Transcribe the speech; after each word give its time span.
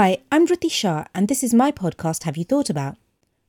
Hi, 0.00 0.18
I'm 0.30 0.46
Dhruti 0.46 0.70
Shah, 0.70 1.06
and 1.12 1.26
this 1.26 1.42
is 1.42 1.52
my 1.52 1.72
podcast, 1.72 2.22
Have 2.22 2.36
You 2.36 2.44
Thought 2.44 2.70
About? 2.70 2.96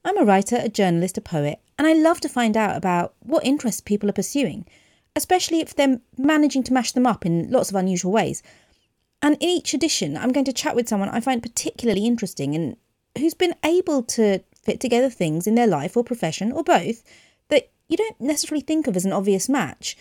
I'm 0.04 0.18
a 0.18 0.26
writer, 0.26 0.58
a 0.60 0.68
journalist, 0.68 1.16
a 1.20 1.22
poet, 1.22 1.60
and 1.78 1.88
I 1.88 1.94
love 1.94 2.20
to 2.22 2.28
find 2.28 2.58
out 2.58 2.76
about 2.76 3.14
what 3.20 3.46
interests 3.46 3.82
people 3.82 4.10
are 4.10 4.14
pursuing, 4.14 4.66
especially 5.16 5.60
if 5.60 5.76
they're 5.76 6.02
managing 6.18 6.64
to 6.64 6.74
mash 6.74 6.94
them 6.94 7.06
up 7.06 7.24
in 7.24 7.52
lots 7.52 7.70
of 7.70 7.76
unusual 7.76 8.12
ways. 8.12 8.42
And 9.22 9.36
in 9.36 9.48
each 9.48 9.76
edition, 9.76 10.18
I'm 10.18 10.32
going 10.32 10.46
to 10.46 10.52
chat 10.52 10.76
with 10.76 10.90
someone 10.90 11.10
I 11.10 11.20
find 11.20 11.44
particularly 11.44 12.08
interesting 12.08 12.56
and 12.56 12.78
who's 13.16 13.36
been 13.36 13.54
able 13.64 14.02
to 14.18 14.40
fit 14.60 14.80
together 14.80 15.12
things 15.12 15.46
in 15.46 15.54
their 15.54 15.68
life 15.68 15.96
or 15.96 16.04
profession 16.04 16.52
or 16.52 16.64
both 16.64 17.04
that 17.50 17.70
you 17.88 17.96
don't 17.96 18.20
necessarily 18.20 18.62
think 18.62 18.88
of 18.88 18.98
as 18.98 19.06
an 19.06 19.14
obvious 19.14 19.50
match. 19.50 19.96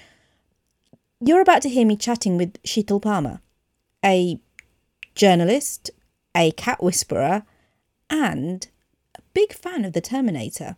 You're 1.21 1.43
about 1.43 1.61
to 1.61 1.69
hear 1.69 1.85
me 1.85 1.99
chatting 1.99 2.39
with 2.39 2.55
Sheetal 2.63 3.03
Parmar, 3.03 3.41
a 4.03 4.41
journalist, 5.15 5.91
a 6.39 6.53
cat 6.53 6.83
whisperer, 6.83 7.43
and 8.09 8.69
a 9.17 9.21
big 9.35 9.53
fan 9.53 9.85
of 9.85 9.93
The 9.93 10.01
Terminator. 10.01 10.77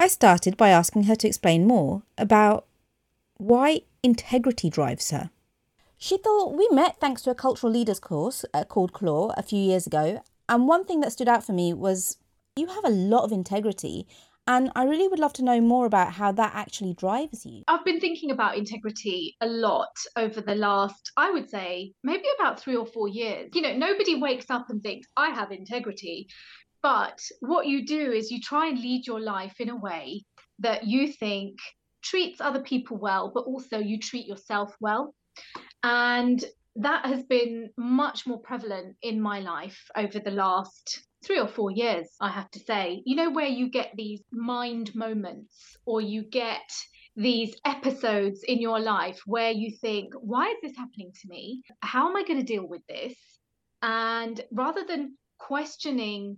I 0.00 0.08
started 0.08 0.56
by 0.56 0.70
asking 0.70 1.04
her 1.04 1.14
to 1.14 1.28
explain 1.28 1.66
more 1.66 2.02
about 2.18 2.66
why 3.38 3.82
integrity 4.02 4.68
drives 4.68 5.12
her. 5.12 5.30
Sheetal 5.98 6.52
we 6.52 6.68
met 6.72 7.00
thanks 7.00 7.22
to 7.22 7.30
a 7.30 7.34
cultural 7.34 7.72
leaders 7.72 8.00
course 8.00 8.44
uh, 8.52 8.64
called 8.64 8.92
Clore 8.92 9.32
a 9.36 9.42
few 9.42 9.60
years 9.60 9.86
ago, 9.86 10.22
and 10.48 10.68
one 10.68 10.84
thing 10.84 11.00
that 11.00 11.12
stood 11.12 11.28
out 11.28 11.44
for 11.44 11.52
me 11.52 11.72
was 11.72 12.18
you 12.56 12.66
have 12.66 12.84
a 12.84 12.90
lot 12.90 13.24
of 13.24 13.32
integrity 13.32 14.06
and 14.46 14.70
I 14.76 14.84
really 14.84 15.08
would 15.08 15.18
love 15.18 15.32
to 15.34 15.44
know 15.44 15.60
more 15.60 15.86
about 15.86 16.12
how 16.12 16.32
that 16.32 16.54
actually 16.54 16.94
drives 16.94 17.44
you. 17.44 17.62
I've 17.66 17.84
been 17.84 18.00
thinking 18.00 18.30
about 18.30 18.56
integrity 18.56 19.36
a 19.40 19.46
lot 19.46 19.90
over 20.16 20.40
the 20.40 20.54
last, 20.54 21.10
I 21.16 21.30
would 21.30 21.50
say, 21.50 21.92
maybe 22.04 22.24
about 22.38 22.60
three 22.60 22.76
or 22.76 22.86
four 22.86 23.08
years. 23.08 23.50
You 23.54 23.62
know, 23.62 23.76
nobody 23.76 24.14
wakes 24.14 24.46
up 24.50 24.70
and 24.70 24.82
thinks, 24.82 25.08
I 25.16 25.30
have 25.30 25.50
integrity. 25.50 26.28
But 26.82 27.20
what 27.40 27.66
you 27.66 27.84
do 27.84 28.12
is 28.12 28.30
you 28.30 28.40
try 28.40 28.68
and 28.68 28.78
lead 28.78 29.06
your 29.06 29.20
life 29.20 29.54
in 29.58 29.68
a 29.68 29.76
way 29.76 30.24
that 30.60 30.86
you 30.86 31.12
think 31.12 31.58
treats 32.02 32.40
other 32.40 32.62
people 32.62 32.96
well, 32.96 33.32
but 33.34 33.44
also 33.44 33.78
you 33.78 33.98
treat 33.98 34.26
yourself 34.26 34.74
well. 34.80 35.14
And 35.82 36.44
that 36.76 37.06
has 37.06 37.24
been 37.24 37.70
much 37.76 38.26
more 38.26 38.40
prevalent 38.40 38.96
in 39.02 39.20
my 39.20 39.40
life 39.40 39.78
over 39.96 40.20
the 40.20 40.30
last 40.30 41.04
three 41.26 41.40
or 41.40 41.48
four 41.48 41.70
years, 41.70 42.08
I 42.20 42.30
have 42.30 42.50
to 42.52 42.60
say. 42.60 43.02
You 43.04 43.16
know, 43.16 43.30
where 43.30 43.46
you 43.46 43.68
get 43.68 43.90
these 43.96 44.22
mind 44.32 44.94
moments 44.94 45.76
or 45.84 46.00
you 46.00 46.22
get 46.22 46.70
these 47.16 47.56
episodes 47.64 48.42
in 48.44 48.60
your 48.60 48.78
life 48.78 49.20
where 49.26 49.50
you 49.50 49.72
think, 49.80 50.12
why 50.20 50.50
is 50.50 50.56
this 50.62 50.76
happening 50.76 51.12
to 51.22 51.28
me? 51.28 51.62
How 51.80 52.08
am 52.08 52.16
I 52.16 52.24
going 52.24 52.38
to 52.38 52.44
deal 52.44 52.66
with 52.66 52.82
this? 52.88 53.14
And 53.82 54.40
rather 54.52 54.84
than 54.86 55.16
questioning 55.38 56.36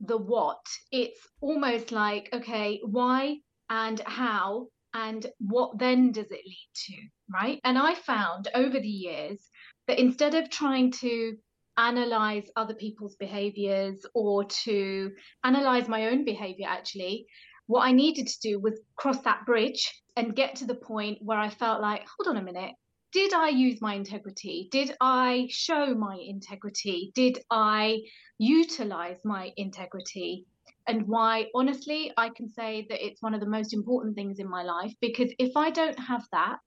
the 0.00 0.16
what, 0.16 0.64
it's 0.90 1.20
almost 1.40 1.92
like, 1.92 2.28
okay, 2.32 2.80
why 2.84 3.38
and 3.68 4.00
how 4.00 4.68
and 4.94 5.26
what 5.38 5.78
then 5.78 6.12
does 6.12 6.30
it 6.30 6.44
lead 6.44 6.70
to? 6.86 6.96
Right. 7.32 7.60
And 7.64 7.78
I 7.78 7.94
found 7.94 8.48
over 8.54 8.80
the 8.80 8.88
years 8.88 9.38
that 9.86 9.98
instead 9.98 10.34
of 10.34 10.50
trying 10.50 10.92
to 10.92 11.36
analyze 11.76 12.50
other 12.56 12.74
people's 12.74 13.16
behaviors 13.16 14.04
or 14.14 14.44
to 14.44 15.10
analyze 15.44 15.88
my 15.88 16.08
own 16.08 16.24
behavior 16.24 16.66
actually 16.68 17.26
what 17.70 17.82
i 17.82 17.92
needed 17.92 18.26
to 18.26 18.40
do 18.40 18.58
was 18.58 18.80
cross 18.96 19.20
that 19.22 19.46
bridge 19.46 20.02
and 20.16 20.34
get 20.34 20.56
to 20.56 20.66
the 20.66 20.74
point 20.74 21.18
where 21.22 21.38
i 21.38 21.48
felt 21.48 21.80
like 21.80 22.04
hold 22.18 22.28
on 22.28 22.42
a 22.42 22.44
minute. 22.44 22.72
Did 23.12 23.32
i 23.32 23.48
use 23.48 23.80
my 23.80 23.94
integrity? 23.94 24.68
Did 24.70 24.96
i 25.00 25.46
show 25.50 25.94
my 25.94 26.16
integrity? 26.20 27.12
Did 27.14 27.38
i 27.50 28.00
utilize 28.38 29.20
my 29.24 29.52
integrity? 29.56 30.46
And 30.86 31.06
why 31.06 31.46
honestly 31.54 32.12
i 32.16 32.28
can 32.30 32.48
say 32.48 32.86
that 32.88 33.04
it's 33.04 33.22
one 33.22 33.34
of 33.34 33.40
the 33.40 33.54
most 33.56 33.72
important 33.72 34.16
things 34.16 34.40
in 34.40 34.50
my 34.50 34.62
life 34.64 34.92
because 35.00 35.32
if 35.38 35.56
i 35.56 35.70
don't 35.70 35.98
have 35.98 36.26
that 36.32 36.58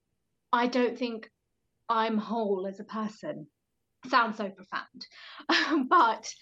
i 0.52 0.66
don't 0.66 0.98
think 0.98 1.30
i'm 1.90 2.16
whole 2.16 2.66
as 2.66 2.80
a 2.80 2.84
person 2.84 3.46
sounds 4.08 4.36
so 4.36 4.50
profound. 4.50 5.88
but 5.88 6.32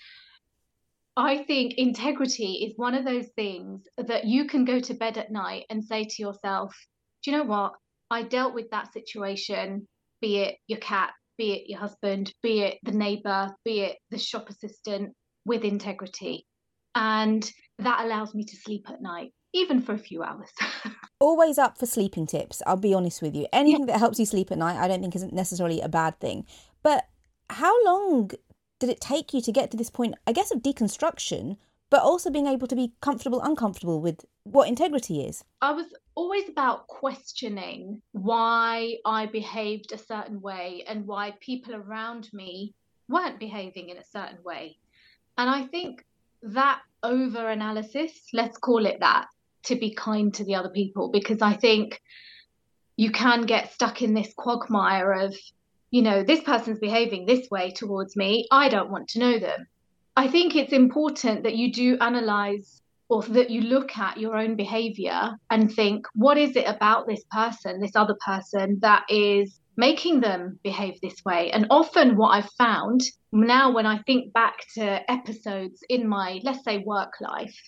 I 1.16 1.44
think 1.44 1.74
integrity 1.74 2.64
is 2.66 2.72
one 2.76 2.94
of 2.94 3.04
those 3.04 3.28
things 3.36 3.82
that 3.98 4.24
you 4.24 4.46
can 4.46 4.64
go 4.64 4.80
to 4.80 4.94
bed 4.94 5.18
at 5.18 5.30
night 5.30 5.66
and 5.68 5.84
say 5.84 6.04
to 6.04 6.22
yourself, 6.22 6.74
do 7.22 7.30
you 7.30 7.36
know 7.36 7.44
what? 7.44 7.72
I 8.10 8.22
dealt 8.22 8.54
with 8.54 8.70
that 8.70 8.92
situation, 8.92 9.86
be 10.20 10.38
it 10.38 10.56
your 10.66 10.78
cat, 10.80 11.10
be 11.38 11.52
it 11.52 11.68
your 11.68 11.80
husband, 11.80 12.32
be 12.42 12.62
it 12.62 12.78
the 12.82 12.92
neighbor, 12.92 13.54
be 13.64 13.80
it 13.80 13.98
the 14.10 14.18
shop 14.18 14.48
assistant, 14.48 15.14
with 15.44 15.64
integrity. 15.64 16.46
And 16.94 17.48
that 17.78 18.04
allows 18.04 18.34
me 18.34 18.44
to 18.44 18.56
sleep 18.56 18.86
at 18.88 19.02
night, 19.02 19.32
even 19.52 19.82
for 19.82 19.92
a 19.92 19.98
few 19.98 20.22
hours. 20.22 20.50
Always 21.20 21.58
up 21.58 21.78
for 21.78 21.86
sleeping 21.86 22.26
tips, 22.26 22.62
I'll 22.66 22.76
be 22.76 22.94
honest 22.94 23.22
with 23.22 23.34
you. 23.34 23.46
Anything 23.52 23.86
yeah. 23.86 23.94
that 23.94 23.98
helps 23.98 24.18
you 24.18 24.26
sleep 24.26 24.50
at 24.50 24.58
night, 24.58 24.76
I 24.76 24.88
don't 24.88 25.00
think 25.00 25.16
isn't 25.16 25.32
necessarily 25.32 25.80
a 25.80 25.88
bad 25.88 26.18
thing. 26.20 26.46
But 26.82 27.06
how 27.52 27.84
long 27.84 28.30
did 28.80 28.90
it 28.90 29.00
take 29.00 29.32
you 29.32 29.40
to 29.42 29.52
get 29.52 29.70
to 29.70 29.76
this 29.76 29.90
point, 29.90 30.14
I 30.26 30.32
guess, 30.32 30.50
of 30.50 30.60
deconstruction, 30.62 31.56
but 31.90 32.02
also 32.02 32.30
being 32.30 32.46
able 32.46 32.66
to 32.66 32.76
be 32.76 32.92
comfortable, 33.00 33.40
uncomfortable 33.42 34.00
with 34.00 34.24
what 34.44 34.68
integrity 34.68 35.24
is? 35.24 35.44
I 35.60 35.72
was 35.72 35.86
always 36.14 36.48
about 36.48 36.86
questioning 36.88 38.02
why 38.12 38.96
I 39.04 39.26
behaved 39.26 39.92
a 39.92 39.98
certain 39.98 40.40
way 40.40 40.84
and 40.88 41.06
why 41.06 41.34
people 41.40 41.74
around 41.74 42.28
me 42.32 42.74
weren't 43.08 43.38
behaving 43.38 43.90
in 43.90 43.98
a 43.98 44.04
certain 44.04 44.42
way. 44.42 44.78
And 45.38 45.48
I 45.48 45.66
think 45.66 46.04
that 46.42 46.80
over 47.02 47.48
analysis, 47.48 48.12
let's 48.32 48.58
call 48.58 48.86
it 48.86 49.00
that, 49.00 49.26
to 49.64 49.76
be 49.76 49.94
kind 49.94 50.32
to 50.34 50.44
the 50.44 50.56
other 50.56 50.70
people, 50.70 51.10
because 51.10 51.40
I 51.40 51.54
think 51.54 52.00
you 52.96 53.12
can 53.12 53.42
get 53.42 53.72
stuck 53.72 54.02
in 54.02 54.14
this 54.14 54.32
quagmire 54.36 55.12
of 55.12 55.36
you 55.92 56.00
know, 56.00 56.24
this 56.24 56.40
person's 56.40 56.80
behaving 56.80 57.26
this 57.26 57.48
way 57.50 57.70
towards 57.70 58.16
me. 58.16 58.48
I 58.50 58.70
don't 58.70 58.90
want 58.90 59.08
to 59.08 59.18
know 59.18 59.38
them. 59.38 59.66
I 60.16 60.26
think 60.26 60.56
it's 60.56 60.72
important 60.72 61.44
that 61.44 61.54
you 61.54 61.70
do 61.70 61.98
analyze 62.00 62.80
or 63.10 63.22
that 63.22 63.50
you 63.50 63.60
look 63.60 63.98
at 63.98 64.16
your 64.16 64.36
own 64.36 64.56
behavior 64.56 65.32
and 65.50 65.70
think, 65.70 66.06
what 66.14 66.38
is 66.38 66.56
it 66.56 66.66
about 66.66 67.06
this 67.06 67.22
person, 67.30 67.78
this 67.78 67.94
other 67.94 68.16
person, 68.24 68.78
that 68.80 69.04
is 69.10 69.60
making 69.76 70.20
them 70.20 70.58
behave 70.64 70.98
this 71.02 71.22
way? 71.26 71.50
And 71.50 71.66
often, 71.68 72.16
what 72.16 72.30
I've 72.30 72.50
found 72.52 73.02
now, 73.30 73.70
when 73.70 73.84
I 73.84 73.98
think 73.98 74.32
back 74.32 74.64
to 74.76 75.10
episodes 75.10 75.84
in 75.90 76.08
my, 76.08 76.40
let's 76.42 76.64
say, 76.64 76.78
work 76.78 77.12
life, 77.20 77.58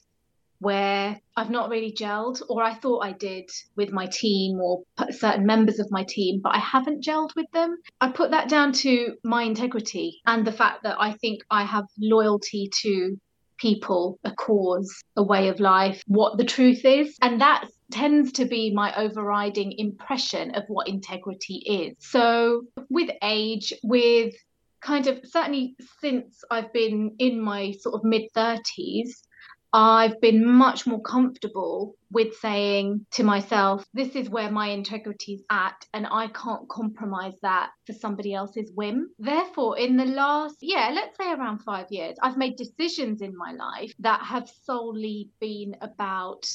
where 0.59 1.20
I've 1.37 1.50
not 1.50 1.70
really 1.70 1.92
gelled, 1.92 2.42
or 2.48 2.62
I 2.62 2.75
thought 2.75 3.04
I 3.04 3.12
did 3.12 3.50
with 3.76 3.92
my 3.92 4.06
team 4.06 4.60
or 4.60 4.82
certain 5.10 5.47
members 5.47 5.78
of 5.78 5.91
my 5.91 6.04
team, 6.04 6.41
but 6.42 6.54
I 6.54 6.59
haven't 6.59 7.04
gelled 7.04 7.34
with 7.37 7.50
them. 7.53 7.76
I 8.00 8.10
put 8.10 8.31
that 8.31 8.48
down 8.48 8.72
to 8.84 9.16
my 9.25 9.43
integrity 9.43 10.20
and 10.26 10.47
the 10.47 10.53
fact 10.53 10.84
that 10.84 10.97
I 10.98 11.12
think 11.12 11.43
I 11.50 11.64
have 11.64 11.84
loyalty 11.98 12.70
to 12.82 13.16
people, 13.59 14.19
a 14.25 14.31
cause, 14.32 14.93
a 15.16 15.22
way 15.22 15.48
of 15.48 15.60
life, 15.60 16.03
what 16.06 16.38
the 16.38 16.44
truth 16.44 16.84
is. 16.84 17.16
And 17.22 17.41
that 17.41 17.69
tends 17.91 18.32
to 18.32 18.44
be 18.44 18.72
my 18.72 18.94
overriding 18.97 19.72
impression 19.78 20.54
of 20.54 20.64
what 20.69 20.88
integrity 20.88 21.56
is. 21.56 21.97
So, 22.00 22.62
with 22.91 23.10
age, 23.22 23.72
with 23.82 24.34
kind 24.81 25.06
of 25.06 25.20
certainly 25.25 25.76
since 26.00 26.43
I've 26.50 26.72
been 26.72 27.14
in 27.19 27.41
my 27.41 27.72
sort 27.81 27.94
of 27.94 28.04
mid 28.04 28.31
30s, 28.37 29.10
I've 29.76 30.20
been 30.20 30.46
much 30.46 30.86
more 30.86 31.02
comfortable 31.02 31.96
with 32.12 32.36
saying 32.36 33.06
to 33.10 33.24
myself, 33.24 33.84
this 33.92 34.14
is 34.14 34.30
where 34.30 34.48
my 34.48 34.68
integrity 34.68 35.34
is 35.34 35.42
at, 35.50 35.84
and 35.92 36.06
I 36.08 36.28
can't 36.28 36.69
compromise 36.69 37.34
that 37.43 37.70
for 37.84 37.93
somebody 37.93 38.34
else's 38.34 38.70
whim. 38.72 39.10
Therefore, 39.19 39.76
in 39.76 39.96
the 39.96 40.04
last, 40.04 40.58
yeah, 40.60 40.93
let's 40.94 41.16
say 41.16 41.32
around 41.32 41.58
five 41.58 41.87
years, 41.90 42.16
I've 42.22 42.37
made 42.37 42.54
decisions 42.54 43.20
in 43.20 43.37
my 43.37 43.50
life 43.50 43.93
that 43.99 44.20
have 44.22 44.49
solely 44.62 45.31
been 45.40 45.75
about 45.81 46.49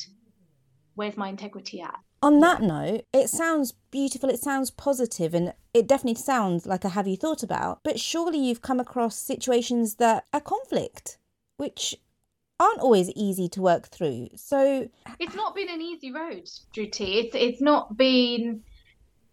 where's 0.96 1.18
my 1.18 1.28
integrity 1.28 1.82
at. 1.82 2.00
On 2.24 2.40
that 2.40 2.62
note, 2.62 3.02
it 3.12 3.30
sounds 3.30 3.74
beautiful, 3.92 4.30
it 4.30 4.40
sounds 4.40 4.72
positive, 4.72 5.34
and 5.34 5.54
it 5.74 5.88
definitely 5.88 6.22
sounds 6.22 6.66
like 6.66 6.86
a 6.86 6.90
have 6.90 7.08
you 7.08 7.18
thought 7.18 7.44
about, 7.44 7.82
but 7.84 8.00
surely 8.00 8.38
you've 8.38 8.62
come 8.62 8.80
across 8.80 9.18
situations 9.18 9.96
that 9.96 10.24
are 10.32 10.40
conflict, 10.40 11.18
which 11.58 11.98
aren't 12.60 12.80
always 12.80 13.10
easy 13.12 13.48
to 13.50 13.62
work 13.62 13.88
through. 13.88 14.30
So 14.36 14.90
it's 15.20 15.36
not 15.36 15.56
been 15.56 15.70
an 15.70 15.82
easy 15.82 16.12
road, 16.12 16.46
Dhruti. 16.76 17.24
It's 17.24 17.36
it's 17.36 17.62
not 17.62 17.98
been 17.98 18.64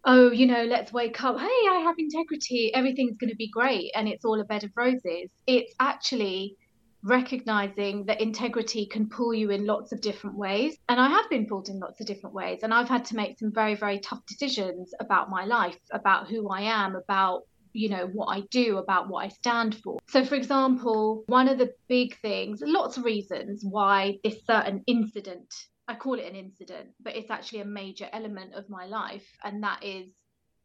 oh, 0.07 0.31
you 0.31 0.45
know, 0.45 0.63
let's 0.63 0.93
wake 0.93 1.21
up, 1.21 1.37
hey, 1.37 1.45
I 1.45 1.81
have 1.83 1.95
integrity, 1.99 2.73
everything's 2.73 3.17
going 3.17 3.29
to 3.29 3.35
be 3.35 3.49
great 3.49 3.91
and 3.93 4.07
it's 4.07 4.23
all 4.23 4.39
a 4.39 4.45
bed 4.45 4.63
of 4.63 4.71
roses. 4.73 5.29
It's 5.45 5.73
actually 5.81 6.55
recognizing 7.03 8.05
that 8.05 8.21
integrity 8.21 8.85
can 8.85 9.09
pull 9.09 9.33
you 9.33 9.51
in 9.51 9.65
lots 9.65 9.91
of 9.91 9.99
different 9.99 10.37
ways. 10.37 10.77
And 10.87 10.99
I 10.99 11.09
have 11.09 11.29
been 11.29 11.45
pulled 11.45 11.67
in 11.67 11.79
lots 11.79 11.99
of 11.99 12.07
different 12.07 12.33
ways. 12.33 12.59
And 12.63 12.73
I've 12.73 12.87
had 12.87 13.03
to 13.05 13.15
make 13.17 13.37
some 13.37 13.51
very, 13.51 13.75
very 13.75 13.99
tough 13.99 14.25
decisions 14.25 14.93
about 14.99 15.29
my 15.29 15.45
life, 15.45 15.77
about 15.91 16.29
who 16.29 16.49
I 16.49 16.61
am, 16.61 16.95
about 16.95 17.43
you 17.77 17.89
know 17.89 18.07
what 18.07 18.27
I 18.27 18.41
do, 18.51 18.77
about 18.77 19.09
what 19.09 19.25
I 19.25 19.29
stand 19.29 19.75
for. 19.83 19.99
So 20.07 20.25
for 20.25 20.35
example, 20.35 21.23
one 21.27 21.47
of 21.47 21.57
the 21.57 21.73
big 21.87 22.19
things, 22.21 22.61
lots 22.65 22.97
of 22.97 23.05
reasons 23.05 23.63
why 23.63 24.17
this 24.23 24.45
certain 24.45 24.83
incident, 24.87 25.53
I 25.87 25.95
call 25.95 26.15
it 26.15 26.25
an 26.25 26.35
incident, 26.35 26.89
but 27.01 27.15
it's 27.15 27.31
actually 27.31 27.61
a 27.61 27.65
major 27.65 28.07
element 28.11 28.53
of 28.53 28.69
my 28.69 28.85
life 28.85 29.27
and 29.43 29.63
that 29.63 29.83
is 29.83 30.07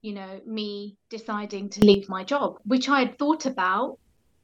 you 0.02 0.12
know, 0.12 0.40
me 0.44 0.96
deciding 1.10 1.70
to 1.70 1.84
leave 1.84 2.08
my 2.08 2.24
job, 2.24 2.58
which 2.64 2.88
I 2.88 2.98
had 3.04 3.18
thought 3.18 3.46
about 3.46 3.98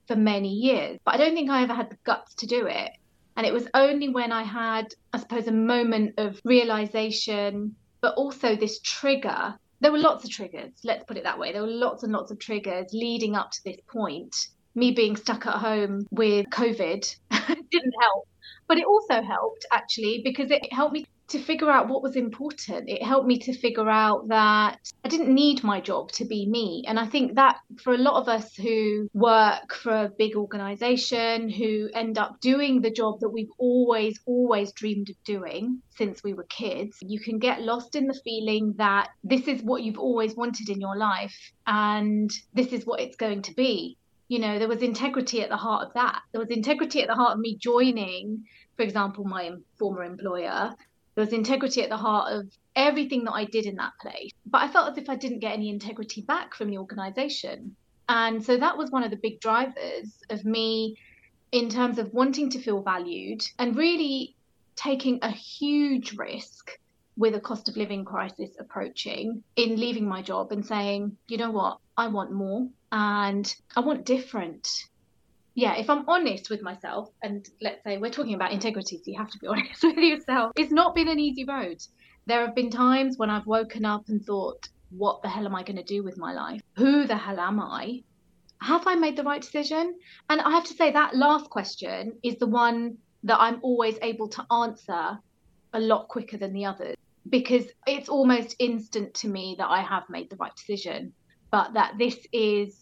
for 0.07 0.17
many 0.17 0.51
years, 0.51 0.99
but 1.05 1.15
I 1.15 1.19
don't 1.19 1.35
think 1.35 1.51
I 1.51 1.63
ever 1.63 1.75
had 1.75 1.91
the 1.91 1.99
guts 2.05 2.35
to 2.37 2.47
do 2.47 2.67
it. 2.67 2.93
And 3.37 3.47
it 3.47 3.53
was 3.53 3.69
only 3.75 4.09
when 4.09 4.33
I 4.33 4.43
had, 4.43 4.95
I 5.13 5.19
suppose, 5.19 5.47
a 5.47 5.53
moment 5.53 6.15
of 6.19 6.41
realization, 6.45 7.77
but 8.01 8.15
also 8.15 8.57
this 8.57 8.81
trigger. 8.81 9.59
There 9.81 9.93
were 9.93 9.99
lots 9.99 10.25
of 10.25 10.31
triggers, 10.31 10.73
let's 10.85 11.05
put 11.05 11.17
it 11.17 11.25
that 11.25 11.39
way. 11.39 11.53
There 11.53 11.63
were 11.63 11.69
lots 11.69 12.03
and 12.03 12.13
lots 12.13 12.31
of 12.31 12.39
triggers 12.39 12.93
leading 12.93 13.37
up 13.37 13.53
to 13.53 13.65
this 13.65 13.79
point. 13.87 14.35
Me 14.75 14.91
being 14.91 15.17
stuck 15.17 15.47
at 15.47 15.55
home 15.55 16.07
with 16.11 16.47
COVID 16.51 17.17
didn't 17.71 17.95
help, 18.01 18.29
but 18.67 18.79
it 18.79 18.87
also 18.87 19.23
helped 19.23 19.67
actually 19.73 20.21
because 20.25 20.51
it 20.51 20.73
helped 20.73 20.95
me 20.95 21.07
to 21.29 21.39
figure 21.39 21.71
out 21.71 21.89
what 21.89 22.03
was 22.03 22.17
important. 22.17 22.89
It 22.89 23.03
helped 23.03 23.27
me 23.27 23.39
to 23.41 23.53
figure 23.53 23.89
out 23.89 24.29
that 24.29 24.79
I 25.05 25.09
didn't 25.09 25.33
need 25.33 25.63
my 25.63 25.81
job 25.81 26.11
to 26.13 26.25
be 26.25 26.47
me. 26.47 26.85
And 26.87 26.99
I 26.99 27.07
think 27.07 27.35
that 27.37 27.59
for 27.83 27.93
a 27.93 27.99
lot 27.99 28.21
of 28.21 28.29
us 28.29 28.55
who 28.55 29.09
work 29.13 29.75
for 29.75 30.05
a 30.05 30.09
big 30.09 30.37
organization, 30.37 31.51
who 31.51 31.91
end 31.95 32.19
up 32.19 32.41
doing 32.41 32.81
the 32.81 32.91
job 32.91 33.21
that 33.21 33.29
we've 33.29 33.51
always, 33.59 34.19
always 34.27 34.73
dreamed 34.73 35.11
of 35.11 35.17
doing 35.25 35.83
since 35.97 36.23
we 36.23 36.33
were 36.33 36.45
kids, 36.45 36.97
you 37.03 37.21
can 37.21 37.39
get 37.39 37.63
lost 37.63 37.95
in 37.95 38.07
the 38.07 38.21
feeling 38.25 38.75
that 38.79 39.11
this 39.23 39.49
is 39.49 39.63
what 39.63 39.83
you've 39.83 39.99
always 39.99 40.35
wanted 40.35 40.71
in 40.71 40.81
your 40.81 40.97
life 40.97 41.53
and 41.67 42.31
this 42.55 42.69
is 42.69 42.87
what 42.87 43.01
it's 43.01 43.17
going 43.17 43.43
to 43.43 43.55
be. 43.55 43.99
You 44.29 44.39
know, 44.39 44.59
there 44.59 44.69
was 44.69 44.83
integrity 44.83 45.43
at 45.43 45.49
the 45.49 45.57
heart 45.57 45.87
of 45.87 45.95
that. 45.95 46.21
There 46.33 46.41
was 46.41 46.51
integrity 46.51 47.01
at 47.01 47.09
the 47.09 47.15
heart 47.15 47.33
of 47.33 47.39
me 47.39 47.57
joining 47.57 48.45
for 48.79 48.85
example, 48.85 49.25
my 49.25 49.51
former 49.77 50.05
employer 50.05 50.73
there 51.19 51.25
was 51.25 51.33
integrity 51.33 51.83
at 51.83 51.89
the 51.89 51.97
heart 51.97 52.33
of 52.33 52.47
everything 52.77 53.25
that 53.25 53.33
I 53.33 53.45
did 53.45 53.67
in 53.67 53.75
that 53.75 53.91
place. 54.01 54.31
But 54.47 54.63
I 54.63 54.69
felt 54.69 54.93
as 54.93 54.99
if 54.99 55.11
I 55.11 55.17
didn't 55.17 55.41
get 55.41 55.53
any 55.53 55.69
integrity 55.69 56.21
back 56.21 56.55
from 56.55 56.71
the 56.71 56.79
organization. 56.79 57.75
And 58.09 58.41
so 58.41 58.57
that 58.57 58.79
was 58.79 58.93
one 58.93 59.03
of 59.03 59.11
the 59.11 59.17
big 59.17 59.41
drivers 59.41 60.23
of 60.31 60.45
me 60.45 60.97
in 61.51 61.71
terms 61.71 61.99
of 61.99 62.15
wanting 62.15 62.51
to 62.51 62.61
feel 62.61 62.83
valued 62.83 63.43
and 63.59 63.75
really 63.75 64.37
taking 64.77 65.19
a 65.23 65.31
huge 65.33 66.13
risk 66.13 66.79
with 67.17 67.35
a 67.35 67.41
cost 67.41 67.69
of 67.69 67.77
living 67.77 68.05
crisis 68.05 68.51
approaching 68.61 69.43
in 69.57 69.75
leaving 69.75 70.09
my 70.09 70.23
job 70.23 70.53
and 70.53 70.65
saying, 70.65 71.17
you 71.27 71.37
know 71.37 71.51
what, 71.51 71.79
I 71.97 72.07
want 72.07 72.31
more 72.31 72.69
and 72.93 73.53
I 73.75 73.81
want 73.81 74.07
different 74.07 74.85
yeah, 75.59 75.75
if 75.75 75.91
I'm 75.91 76.09
honest 76.09 76.51
with 76.51 76.63
myself, 76.63 77.11
and 77.21 77.45
let's 77.61 77.83
say 77.83 77.99
we're 77.99 78.13
talking 78.13 78.35
about 78.35 78.53
integrity, 78.53 78.97
so 78.97 79.03
you 79.07 79.19
have 79.19 79.31
to 79.31 79.39
be 79.41 79.47
honest 79.49 79.83
with 79.83 79.97
yourself, 79.97 80.53
it's 80.55 80.71
not 80.71 80.95
been 80.95 81.09
an 81.09 81.19
easy 81.19 81.45
road. 81.45 81.79
There 82.27 82.47
have 82.47 82.55
been 82.55 82.71
times 82.71 83.19
when 83.19 83.29
I've 83.29 83.47
woken 83.47 83.85
up 83.85 84.05
and 84.09 84.25
thought, 84.25 84.69
what 84.91 85.21
the 85.23 85.29
hell 85.29 85.47
am 85.47 85.57
I 85.57 85.65
going 85.65 85.77
to 85.77 85.83
do 85.83 86.05
with 86.05 86.17
my 86.17 86.33
life? 86.33 86.61
Who 86.77 87.09
the 87.09 87.17
hell 87.17 87.41
am 87.41 87.59
I? 87.59 88.05
Have 88.63 88.87
I 88.87 88.95
made 88.95 89.17
the 89.17 89.25
right 89.25 89.43
decision? 89.43 89.97
And 90.31 90.41
I 90.41 90.51
have 90.53 90.65
to 90.67 90.75
say, 90.75 90.93
that 90.93 91.17
last 91.17 91.51
question 91.51 92.13
is 92.23 92.37
the 92.37 92.47
one 92.47 92.99
that 93.25 93.41
I'm 93.41 93.59
always 93.63 93.99
able 94.01 94.29
to 94.29 94.47
answer 94.53 95.19
a 95.73 95.81
lot 95.81 96.07
quicker 96.07 96.37
than 96.37 96.53
the 96.53 96.67
others 96.67 96.95
because 97.29 97.65
it's 97.85 98.09
almost 98.09 98.55
instant 98.61 99.13
to 99.15 99.29
me 99.29 99.57
that 99.59 99.69
I 99.69 99.81
have 99.81 100.05
made 100.09 100.31
the 100.31 100.37
right 100.37 100.55
decision, 100.55 101.15
but 101.51 101.75
that 101.75 101.95
this 101.99 102.17
is 102.33 102.81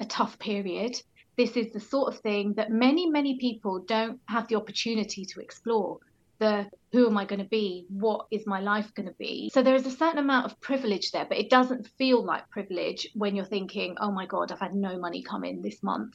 a 0.00 0.04
tough 0.04 0.36
period 0.40 1.00
this 1.38 1.56
is 1.56 1.72
the 1.72 1.80
sort 1.80 2.12
of 2.12 2.20
thing 2.20 2.52
that 2.54 2.70
many, 2.70 3.08
many 3.08 3.38
people 3.38 3.78
don't 3.86 4.20
have 4.26 4.48
the 4.48 4.56
opportunity 4.56 5.24
to 5.24 5.40
explore. 5.40 5.98
The 6.40 6.66
who 6.92 7.06
am 7.06 7.16
I 7.16 7.24
going 7.24 7.40
to 7.40 7.48
be? 7.48 7.86
What 7.88 8.26
is 8.30 8.46
my 8.46 8.60
life 8.60 8.92
going 8.94 9.08
to 9.08 9.14
be? 9.18 9.50
So 9.52 9.62
there 9.62 9.74
is 9.74 9.86
a 9.86 9.90
certain 9.90 10.18
amount 10.18 10.46
of 10.46 10.60
privilege 10.60 11.10
there, 11.12 11.26
but 11.28 11.38
it 11.38 11.48
doesn't 11.48 11.88
feel 11.98 12.24
like 12.24 12.48
privilege 12.50 13.08
when 13.14 13.36
you're 13.36 13.44
thinking, 13.44 13.96
oh 14.00 14.10
my 14.10 14.26
God, 14.26 14.50
I've 14.50 14.60
had 14.60 14.74
no 14.74 14.98
money 14.98 15.22
come 15.22 15.44
in 15.44 15.62
this 15.62 15.82
month 15.82 16.14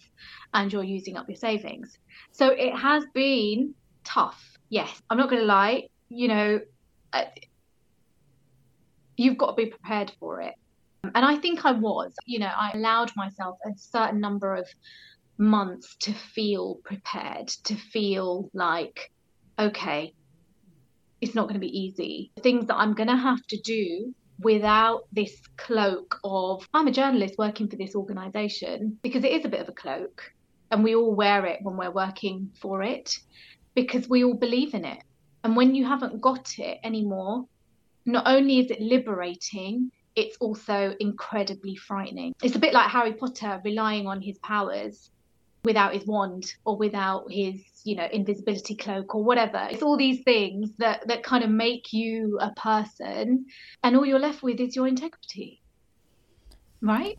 and 0.54 0.72
you're 0.72 0.84
using 0.84 1.18
up 1.18 1.28
your 1.28 1.38
savings. 1.38 1.98
So 2.32 2.50
it 2.50 2.76
has 2.76 3.06
been 3.14 3.74
tough. 4.04 4.58
Yes, 4.70 5.02
I'm 5.10 5.18
not 5.18 5.30
going 5.30 5.42
to 5.42 5.48
lie. 5.48 5.88
You 6.10 6.28
know, 6.28 6.60
uh, 7.14 7.26
you've 9.18 9.38
got 9.38 9.52
to 9.52 9.56
be 9.56 9.68
prepared 9.68 10.12
for 10.20 10.42
it. 10.42 10.56
And 11.16 11.26
I 11.26 11.36
think 11.36 11.66
I 11.66 11.72
was, 11.74 12.14
you 12.26 12.40
know, 12.40 12.52
I 12.56 12.72
allowed 12.74 13.12
myself 13.18 13.58
a 13.66 13.78
certain 13.78 14.22
number 14.22 14.56
of 14.56 14.66
months 15.38 15.96
to 16.02 16.14
feel 16.14 16.76
prepared, 16.84 17.48
to 17.66 17.76
feel 17.76 18.50
like, 18.54 19.12
okay, 19.58 20.14
it's 21.22 21.36
not 21.36 21.44
going 21.44 21.56
to 21.56 21.60
be 21.60 21.80
easy. 21.80 22.32
Things 22.42 22.68
that 22.68 22.76
I'm 22.76 22.94
going 22.94 23.10
to 23.10 23.16
have 23.16 23.46
to 23.48 23.58
do 23.62 24.14
without 24.40 25.04
this 25.12 25.42
cloak 25.58 26.20
of, 26.24 26.68
I'm 26.74 26.88
a 26.88 26.92
journalist 26.92 27.36
working 27.38 27.70
for 27.70 27.78
this 27.78 27.96
organization, 27.96 28.98
because 29.02 29.24
it 29.24 29.32
is 29.32 29.46
a 29.46 29.50
bit 29.50 29.62
of 29.62 29.70
a 29.70 29.74
cloak. 29.74 30.34
And 30.72 30.84
we 30.84 30.96
all 30.96 31.14
wear 31.14 31.46
it 31.46 31.60
when 31.62 31.78
we're 31.78 31.92
working 31.92 32.50
for 32.60 32.82
it 32.82 33.18
because 33.76 34.10
we 34.10 34.24
all 34.24 34.34
believe 34.34 34.74
in 34.74 34.86
it. 34.86 35.04
And 35.44 35.56
when 35.56 35.76
you 35.76 35.86
haven't 35.86 36.20
got 36.20 36.58
it 36.58 36.80
anymore, 36.84 37.46
not 38.06 38.28
only 38.28 38.60
is 38.60 38.72
it 38.72 38.82
liberating, 38.82 39.92
it's 40.16 40.36
also 40.38 40.96
incredibly 41.00 41.76
frightening. 41.76 42.34
It's 42.42 42.56
a 42.56 42.60
bit 42.60 42.74
like 42.74 42.90
Harry 42.90 43.14
Potter 43.14 43.62
relying 43.64 44.08
on 44.08 44.22
his 44.22 44.38
powers 44.40 45.12
without 45.64 45.94
his 45.94 46.06
wand 46.06 46.54
or 46.66 46.78
without 46.78 47.32
his 47.32 47.56
you 47.84 47.96
know 47.96 48.08
invisibility 48.12 48.76
cloak 48.76 49.16
or 49.16 49.24
whatever 49.24 49.68
it's 49.70 49.84
all 49.84 49.98
these 49.98 50.22
things 50.24 50.70
that 50.78 51.06
that 51.08 51.24
kind 51.24 51.44
of 51.44 51.50
make 51.50 51.94
you 51.94 52.38
a 52.42 52.52
person 52.52 53.46
and 53.84 53.96
all 53.96 54.06
you're 54.06 54.20
left 54.20 54.44
with 54.44 54.60
is 54.60 54.76
your 54.76 54.88
integrity 54.88 55.62
right 56.82 57.18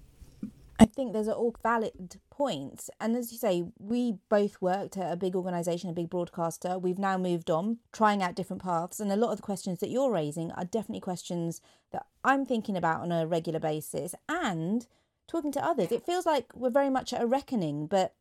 I 0.79 0.87
think 0.87 1.13
those 1.13 1.29
are 1.29 1.35
all 1.35 1.55
valid 1.63 2.17
points. 2.31 2.91
And 3.01 3.17
as 3.17 3.31
you 3.31 3.39
say, 3.39 3.65
we 3.79 4.17
both 4.29 4.61
worked 4.61 4.97
at 4.97 5.13
a 5.13 5.17
big 5.17 5.37
organisation, 5.37 5.89
a 5.89 5.93
big 5.93 6.11
broadcaster. 6.11 6.79
We've 6.79 6.99
now 6.99 7.17
moved 7.17 7.49
on, 7.49 7.79
trying 7.93 8.23
out 8.23 8.35
different 8.35 8.63
paths. 8.63 8.99
And 8.99 9.13
a 9.13 9.17
lot 9.17 9.31
of 9.31 9.37
the 9.37 9.43
questions 9.43 9.79
that 9.81 9.91
you're 9.91 10.11
raising 10.11 10.51
are 10.53 10.65
definitely 10.65 11.01
questions 11.01 11.61
that 11.93 12.07
I'm 12.25 12.45
thinking 12.45 12.77
about 12.77 13.03
on 13.03 13.13
a 13.13 13.27
regular 13.27 13.61
basis 13.61 14.17
and 14.29 14.87
talking 15.29 15.53
to 15.53 15.65
others. 15.65 15.93
It 15.93 16.05
feels 16.05 16.27
like 16.27 16.47
we're 16.55 16.71
very 16.71 16.91
much 16.91 17.13
at 17.13 17.23
a 17.23 17.27
reckoning, 17.27 17.87
but 17.87 18.15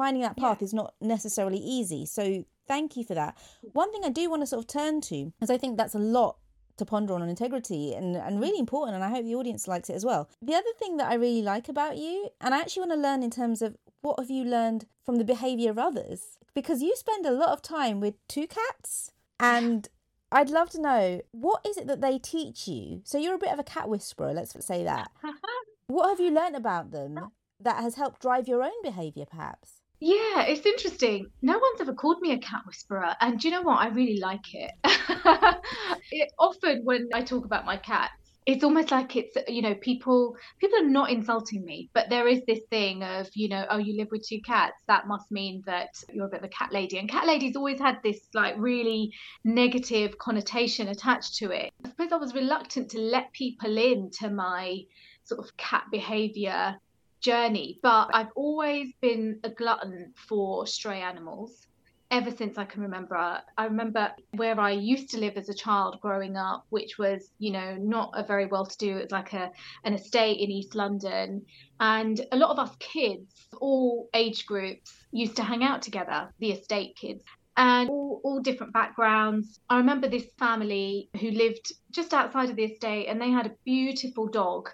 finding 0.00 0.22
that 0.22 0.38
path 0.38 0.58
yeah. 0.60 0.64
is 0.64 0.72
not 0.72 0.94
necessarily 1.02 1.58
easy. 1.58 2.06
So 2.06 2.46
thank 2.66 2.96
you 2.96 3.04
for 3.04 3.14
that. 3.14 3.36
One 3.60 3.92
thing 3.92 4.00
I 4.02 4.08
do 4.08 4.30
want 4.30 4.40
to 4.40 4.46
sort 4.46 4.64
of 4.64 4.66
turn 4.66 5.02
to, 5.02 5.30
as 5.42 5.50
I 5.50 5.58
think 5.58 5.76
that's 5.76 5.94
a 5.94 5.98
lot 5.98 6.36
to 6.78 6.86
ponder 6.86 7.12
on, 7.12 7.20
on 7.20 7.28
integrity 7.28 7.92
and, 7.92 8.16
and 8.16 8.40
really 8.40 8.56
mm. 8.56 8.66
important, 8.66 8.94
and 8.94 9.04
I 9.04 9.10
hope 9.10 9.26
the 9.26 9.34
audience 9.34 9.68
likes 9.68 9.90
it 9.90 9.94
as 9.94 10.06
well. 10.06 10.30
The 10.40 10.54
other 10.54 10.72
thing 10.78 10.96
that 10.96 11.10
I 11.10 11.16
really 11.16 11.42
like 11.42 11.68
about 11.68 11.98
you, 11.98 12.30
and 12.40 12.54
I 12.54 12.60
actually 12.60 12.88
want 12.88 12.92
to 12.92 13.08
learn 13.08 13.22
in 13.22 13.30
terms 13.30 13.60
of 13.60 13.76
what 14.00 14.18
have 14.18 14.30
you 14.30 14.42
learned 14.42 14.86
from 15.04 15.18
the 15.18 15.24
behavior 15.24 15.70
of 15.70 15.78
others? 15.78 16.38
Because 16.54 16.80
you 16.80 16.96
spend 16.96 17.26
a 17.26 17.30
lot 17.32 17.50
of 17.50 17.60
time 17.60 18.00
with 18.00 18.14
two 18.26 18.46
cats 18.46 19.12
and 19.38 19.86
I'd 20.32 20.48
love 20.48 20.70
to 20.70 20.80
know 20.80 21.20
what 21.32 21.60
is 21.66 21.76
it 21.76 21.86
that 21.88 22.00
they 22.00 22.18
teach 22.18 22.66
you? 22.66 23.02
So 23.04 23.18
you're 23.18 23.34
a 23.34 23.38
bit 23.38 23.52
of 23.52 23.58
a 23.58 23.64
cat 23.64 23.90
whisperer, 23.90 24.32
let's 24.32 24.54
say 24.64 24.82
that. 24.84 25.10
what 25.88 26.08
have 26.08 26.20
you 26.20 26.30
learned 26.30 26.56
about 26.56 26.90
them 26.90 27.20
that 27.60 27.82
has 27.82 27.96
helped 27.96 28.22
drive 28.22 28.48
your 28.48 28.62
own 28.62 28.82
behavior 28.82 29.26
perhaps? 29.26 29.79
Yeah, 30.00 30.44
it's 30.44 30.64
interesting. 30.64 31.30
No 31.42 31.58
one's 31.58 31.80
ever 31.82 31.92
called 31.92 32.22
me 32.22 32.32
a 32.32 32.38
cat 32.38 32.62
whisperer, 32.66 33.14
and 33.20 33.38
do 33.38 33.48
you 33.48 33.54
know 33.54 33.60
what? 33.60 33.80
I 33.80 33.88
really 33.88 34.18
like 34.18 34.54
it. 34.54 34.72
it 36.10 36.32
often 36.38 36.80
when 36.84 37.10
I 37.12 37.20
talk 37.20 37.44
about 37.44 37.66
my 37.66 37.76
cats, 37.76 38.14
it's 38.46 38.64
almost 38.64 38.90
like 38.90 39.14
it's 39.14 39.36
you 39.46 39.60
know 39.60 39.74
people 39.74 40.36
people 40.58 40.78
are 40.78 40.88
not 40.88 41.10
insulting 41.10 41.66
me, 41.66 41.90
but 41.92 42.08
there 42.08 42.26
is 42.26 42.40
this 42.46 42.60
thing 42.70 43.02
of 43.02 43.28
you 43.34 43.50
know 43.50 43.66
oh 43.68 43.76
you 43.76 43.94
live 43.98 44.08
with 44.10 44.26
two 44.26 44.40
cats 44.40 44.80
that 44.88 45.06
must 45.06 45.30
mean 45.30 45.62
that 45.66 45.90
you're 46.10 46.26
a 46.26 46.30
bit 46.30 46.38
of 46.40 46.44
a 46.44 46.48
cat 46.48 46.72
lady, 46.72 46.96
and 46.96 47.06
cat 47.06 47.26
ladies 47.26 47.54
always 47.54 47.78
had 47.78 47.98
this 48.02 48.20
like 48.32 48.54
really 48.56 49.12
negative 49.44 50.16
connotation 50.16 50.88
attached 50.88 51.36
to 51.36 51.50
it. 51.50 51.70
I 51.84 51.90
suppose 51.90 52.10
I 52.10 52.16
was 52.16 52.34
reluctant 52.34 52.90
to 52.92 52.98
let 52.98 53.32
people 53.34 53.76
into 53.76 54.30
my 54.30 54.78
sort 55.24 55.40
of 55.46 55.54
cat 55.58 55.84
behavior 55.92 56.78
journey, 57.20 57.78
but 57.82 58.08
I've 58.12 58.32
always 58.34 58.92
been 59.00 59.40
a 59.44 59.50
glutton 59.50 60.12
for 60.16 60.66
stray 60.66 61.00
animals 61.00 61.68
ever 62.10 62.30
since 62.30 62.58
I 62.58 62.64
can 62.64 62.82
remember. 62.82 63.40
I 63.56 63.64
remember 63.64 64.12
where 64.32 64.58
I 64.58 64.72
used 64.72 65.10
to 65.10 65.18
live 65.18 65.36
as 65.36 65.48
a 65.48 65.54
child 65.54 66.00
growing 66.00 66.36
up, 66.36 66.66
which 66.70 66.98
was, 66.98 67.30
you 67.38 67.52
know, 67.52 67.76
not 67.76 68.10
a 68.14 68.24
very 68.24 68.46
well 68.46 68.66
to 68.66 68.78
do, 68.78 68.96
it 68.96 69.02
was 69.02 69.12
like 69.12 69.32
a 69.32 69.50
an 69.84 69.94
estate 69.94 70.40
in 70.40 70.50
East 70.50 70.74
London. 70.74 71.42
And 71.78 72.20
a 72.32 72.36
lot 72.36 72.50
of 72.50 72.58
us 72.58 72.74
kids, 72.80 73.48
all 73.60 74.08
age 74.12 74.46
groups, 74.46 74.92
used 75.12 75.36
to 75.36 75.44
hang 75.44 75.62
out 75.62 75.82
together, 75.82 76.32
the 76.40 76.52
estate 76.52 76.96
kids. 76.96 77.22
And 77.56 77.90
all, 77.90 78.20
all 78.24 78.40
different 78.40 78.72
backgrounds. 78.72 79.60
I 79.68 79.76
remember 79.76 80.08
this 80.08 80.26
family 80.38 81.10
who 81.20 81.30
lived 81.30 81.72
just 81.90 82.14
outside 82.14 82.48
of 82.48 82.56
the 82.56 82.64
estate 82.64 83.06
and 83.06 83.20
they 83.20 83.30
had 83.30 83.46
a 83.46 83.54
beautiful 83.64 84.28
dog 84.28 84.70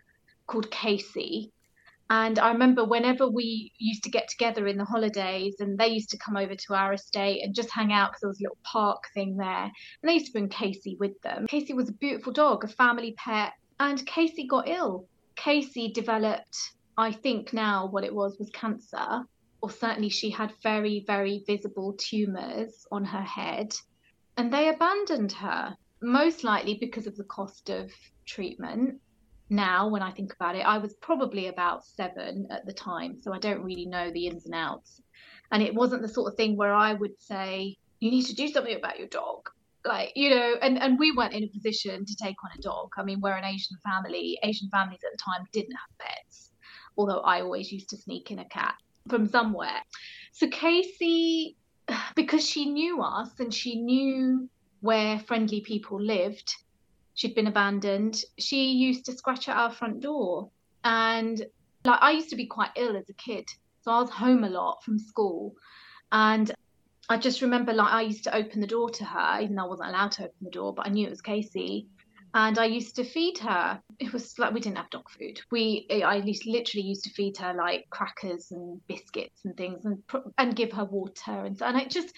called 0.46 0.70
Casey 0.70 1.52
And 2.08 2.38
I 2.38 2.52
remember 2.52 2.84
whenever 2.84 3.28
we 3.28 3.72
used 3.78 4.04
to 4.04 4.10
get 4.10 4.28
together 4.28 4.68
in 4.68 4.78
the 4.78 4.84
holidays 4.84 5.56
and 5.58 5.76
they 5.76 5.88
used 5.88 6.10
to 6.10 6.18
come 6.18 6.36
over 6.36 6.54
to 6.54 6.74
our 6.74 6.92
estate 6.92 7.42
and 7.42 7.54
just 7.54 7.70
hang 7.70 7.92
out 7.92 8.10
because 8.10 8.20
there 8.20 8.28
was 8.28 8.40
a 8.40 8.44
little 8.44 8.58
park 8.62 9.08
thing 9.12 9.36
there. 9.36 9.64
And 9.64 9.72
they 10.04 10.14
used 10.14 10.26
to 10.26 10.32
bring 10.32 10.48
Casey 10.48 10.96
with 11.00 11.20
them. 11.22 11.46
Casey 11.48 11.72
was 11.74 11.88
a 11.88 11.94
beautiful 11.94 12.32
dog, 12.32 12.64
a 12.64 12.68
family 12.68 13.14
pet. 13.16 13.54
And 13.80 14.06
Casey 14.06 14.46
got 14.46 14.68
ill. 14.68 15.08
Casey 15.34 15.90
developed, 15.92 16.56
I 16.96 17.10
think 17.10 17.52
now 17.52 17.88
what 17.88 18.04
it 18.04 18.14
was 18.14 18.38
was 18.38 18.50
cancer, 18.50 19.26
or 19.60 19.70
certainly 19.70 20.08
she 20.08 20.30
had 20.30 20.52
very, 20.62 21.04
very 21.06 21.42
visible 21.46 21.94
tumours 21.98 22.86
on 22.92 23.04
her 23.04 23.22
head. 23.22 23.74
And 24.36 24.52
they 24.52 24.68
abandoned 24.68 25.32
her, 25.32 25.76
most 26.00 26.44
likely 26.44 26.74
because 26.74 27.06
of 27.06 27.16
the 27.16 27.24
cost 27.24 27.68
of 27.68 27.90
treatment 28.26 29.00
now 29.48 29.88
when 29.88 30.02
I 30.02 30.10
think 30.10 30.32
about 30.32 30.56
it. 30.56 30.60
I 30.66 30.78
was 30.78 30.94
probably 30.94 31.48
about 31.48 31.84
seven 31.84 32.46
at 32.50 32.66
the 32.66 32.72
time, 32.72 33.20
so 33.20 33.32
I 33.32 33.38
don't 33.38 33.62
really 33.62 33.86
know 33.86 34.10
the 34.10 34.26
ins 34.26 34.46
and 34.46 34.54
outs. 34.54 35.00
And 35.52 35.62
it 35.62 35.74
wasn't 35.74 36.02
the 36.02 36.08
sort 36.08 36.32
of 36.32 36.36
thing 36.36 36.56
where 36.56 36.74
I 36.74 36.94
would 36.94 37.20
say, 37.20 37.76
you 38.00 38.10
need 38.10 38.26
to 38.26 38.34
do 38.34 38.48
something 38.48 38.76
about 38.76 38.98
your 38.98 39.08
dog. 39.08 39.48
Like, 39.84 40.12
you 40.16 40.30
know, 40.30 40.54
and, 40.60 40.82
and 40.82 40.98
we 40.98 41.12
weren't 41.12 41.32
in 41.32 41.44
a 41.44 41.48
position 41.48 42.04
to 42.04 42.16
take 42.16 42.36
on 42.44 42.50
a 42.58 42.60
dog. 42.60 42.90
I 42.96 43.04
mean, 43.04 43.20
we're 43.20 43.36
an 43.36 43.44
Asian 43.44 43.76
family. 43.84 44.36
Asian 44.42 44.68
families 44.70 45.00
at 45.04 45.12
the 45.12 45.18
time 45.18 45.46
didn't 45.52 45.72
have 45.76 45.98
pets, 45.98 46.50
although 46.96 47.20
I 47.20 47.40
always 47.40 47.70
used 47.70 47.88
to 47.90 47.96
sneak 47.96 48.32
in 48.32 48.40
a 48.40 48.44
cat 48.46 48.74
from 49.08 49.28
somewhere. 49.28 49.80
So 50.32 50.48
Casey, 50.48 51.56
because 52.16 52.44
she 52.44 52.66
knew 52.66 53.00
us 53.00 53.38
and 53.38 53.54
she 53.54 53.80
knew 53.80 54.48
where 54.80 55.20
friendly 55.20 55.60
people 55.60 56.00
lived, 56.02 56.54
she'd 57.16 57.34
been 57.34 57.48
abandoned, 57.48 58.22
she 58.38 58.72
used 58.72 59.06
to 59.06 59.12
scratch 59.12 59.48
at 59.48 59.56
our 59.56 59.72
front 59.72 60.00
door. 60.00 60.50
And 60.84 61.44
like 61.84 61.98
I 62.00 62.12
used 62.12 62.30
to 62.30 62.36
be 62.36 62.46
quite 62.46 62.70
ill 62.76 62.96
as 62.96 63.08
a 63.08 63.14
kid. 63.14 63.48
So 63.80 63.90
I 63.90 64.00
was 64.00 64.10
home 64.10 64.44
a 64.44 64.50
lot 64.50 64.84
from 64.84 64.98
school. 64.98 65.54
And 66.12 66.52
I 67.08 67.16
just 67.16 67.42
remember 67.42 67.72
like 67.72 67.92
I 67.92 68.02
used 68.02 68.24
to 68.24 68.36
open 68.36 68.60
the 68.60 68.66
door 68.66 68.90
to 68.90 69.04
her, 69.04 69.40
even 69.40 69.56
though 69.56 69.64
I 69.64 69.68
wasn't 69.68 69.88
allowed 69.88 70.12
to 70.12 70.24
open 70.24 70.36
the 70.42 70.50
door, 70.50 70.74
but 70.74 70.86
I 70.86 70.90
knew 70.90 71.06
it 71.06 71.10
was 71.10 71.22
Casey. 71.22 71.88
And 72.34 72.58
I 72.58 72.66
used 72.66 72.96
to 72.96 73.04
feed 73.04 73.38
her. 73.38 73.80
It 73.98 74.12
was 74.12 74.38
like 74.38 74.52
we 74.52 74.60
didn't 74.60 74.76
have 74.76 74.90
dog 74.90 75.08
food. 75.08 75.40
We, 75.50 75.86
eh, 75.88 76.00
I 76.00 76.18
literally 76.18 76.86
used 76.86 77.04
to 77.04 77.10
feed 77.10 77.38
her 77.38 77.54
like 77.54 77.86
crackers 77.88 78.52
and 78.52 78.86
biscuits 78.88 79.46
and 79.46 79.56
things, 79.56 79.86
and 79.86 80.02
and 80.36 80.54
give 80.54 80.72
her 80.72 80.84
water 80.84 81.46
and 81.46 81.56
so. 81.56 81.64
And 81.64 81.80
it 81.80 81.88
just, 81.88 82.12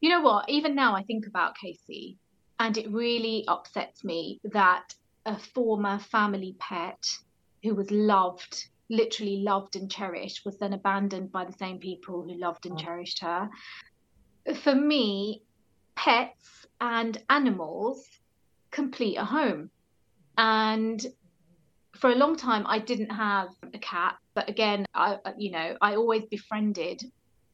you 0.00 0.10
know 0.10 0.22
what? 0.22 0.48
Even 0.48 0.74
now, 0.74 0.96
I 0.96 1.04
think 1.04 1.28
about 1.28 1.56
Casey, 1.56 2.18
and 2.60 2.76
it 2.76 2.92
really 2.92 3.44
upsets 3.48 4.04
me 4.04 4.38
that 4.44 4.94
a 5.24 5.36
former 5.38 5.98
family 5.98 6.54
pet 6.58 7.02
who 7.62 7.74
was 7.74 7.90
loved, 7.90 8.66
literally 8.90 9.38
loved 9.38 9.76
and 9.76 9.90
cherished, 9.90 10.44
was 10.44 10.58
then 10.58 10.74
abandoned 10.74 11.32
by 11.32 11.44
the 11.44 11.54
same 11.54 11.78
people 11.78 12.22
who 12.22 12.34
loved 12.34 12.66
and 12.66 12.74
oh. 12.74 12.82
cherished 12.84 13.20
her. 13.20 13.48
For 14.62 14.74
me, 14.74 15.42
pets 15.96 16.66
and 16.82 17.20
animals 17.30 18.06
complete 18.70 19.16
a 19.16 19.24
home. 19.24 19.70
And 20.36 21.04
for 21.96 22.10
a 22.10 22.14
long 22.14 22.36
time, 22.36 22.64
I 22.66 22.78
didn't 22.78 23.10
have 23.10 23.48
a 23.72 23.78
cat. 23.78 24.16
But 24.34 24.50
again, 24.50 24.84
I, 24.94 25.16
you 25.38 25.50
know, 25.50 25.76
I 25.80 25.96
always 25.96 26.24
befriended 26.26 27.02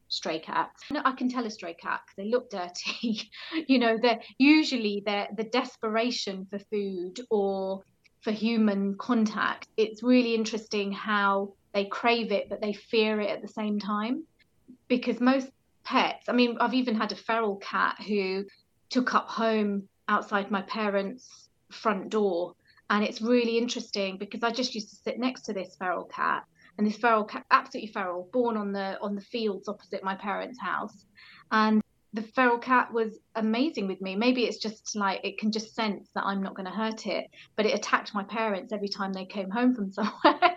stray 0.09 0.39
cats. 0.39 0.83
I 1.05 1.13
can 1.13 1.29
tell 1.29 1.47
a 1.47 1.51
stray 1.51 1.75
cat 1.75 2.01
they 2.17 2.29
look 2.29 2.51
dirty. 2.51 3.21
you 3.67 3.79
know, 3.79 3.99
they're 4.01 4.21
usually 4.39 5.03
they're 5.05 5.29
the 5.37 5.45
desperation 5.45 6.47
for 6.51 6.59
food 6.59 7.21
or 7.31 7.83
for 8.23 8.33
human 8.33 8.97
contact. 8.99 9.69
It's 9.77 10.03
really 10.03 10.35
interesting 10.35 10.93
how 10.93 11.55
they 11.75 11.85
crave 11.85 12.33
it, 12.33 12.49
but 12.49 12.61
they 12.61 12.73
fear 12.73 13.21
it 13.21 13.31
at 13.31 13.43
the 13.43 13.49
same 13.49 13.79
time. 13.79 14.25
Because 14.89 15.21
most 15.21 15.49
pets, 15.85 16.29
I 16.29 16.33
mean, 16.33 16.57
I've 16.61 16.75
even 16.75 16.97
had 16.97 17.13
a 17.13 17.17
feral 17.17 17.57
cat 17.57 17.97
who 18.07 18.45
took 18.91 19.15
up 19.15 19.29
home 19.29 19.89
outside 20.09 20.51
my 20.51 20.63
parents' 20.63 21.49
front 21.71 22.11
door. 22.11 22.55
And 22.91 23.05
it's 23.05 23.21
really 23.21 23.59
interesting 23.59 24.17
because 24.19 24.43
I 24.43 24.51
just 24.51 24.75
used 24.75 24.91
to 24.91 24.97
sit 24.97 25.19
next 25.19 25.43
to 25.43 25.53
this 25.53 25.77
feral 25.77 26.05
cat 26.05 26.45
and 26.79 26.87
this 26.87 26.97
feral 26.97 27.25
cat, 27.25 27.45
absolutely 27.51 27.93
feral, 27.93 28.29
born 28.33 28.57
on 28.57 28.73
the 28.73 28.99
on 29.01 29.15
the 29.15 29.21
fields 29.21 29.69
opposite 29.69 30.05
my 30.05 30.15
parents' 30.15 30.61
house, 30.61 31.07
and 31.51 31.83
the 32.13 32.23
feral 32.23 32.59
cat 32.59 32.93
was 32.93 33.19
amazing 33.35 33.87
with 33.87 34.01
me. 34.01 34.17
Maybe 34.17 34.45
it's 34.45 34.59
just 34.59 34.97
like 34.97 35.21
it 35.23 35.39
can 35.39 35.53
just 35.53 35.75
sense 35.75 36.09
that 36.15 36.25
I'm 36.25 36.43
not 36.43 36.55
going 36.55 36.67
to 36.67 36.73
hurt 36.73 37.07
it, 37.07 37.27
but 37.57 37.67
it 37.67 37.75
attacked 37.75 38.15
my 38.15 38.25
parents 38.25 38.73
every 38.73 38.89
time 38.89 39.13
they 39.13 39.27
came 39.27 39.51
home 39.51 39.75
from 39.75 39.93
somewhere. 39.93 40.56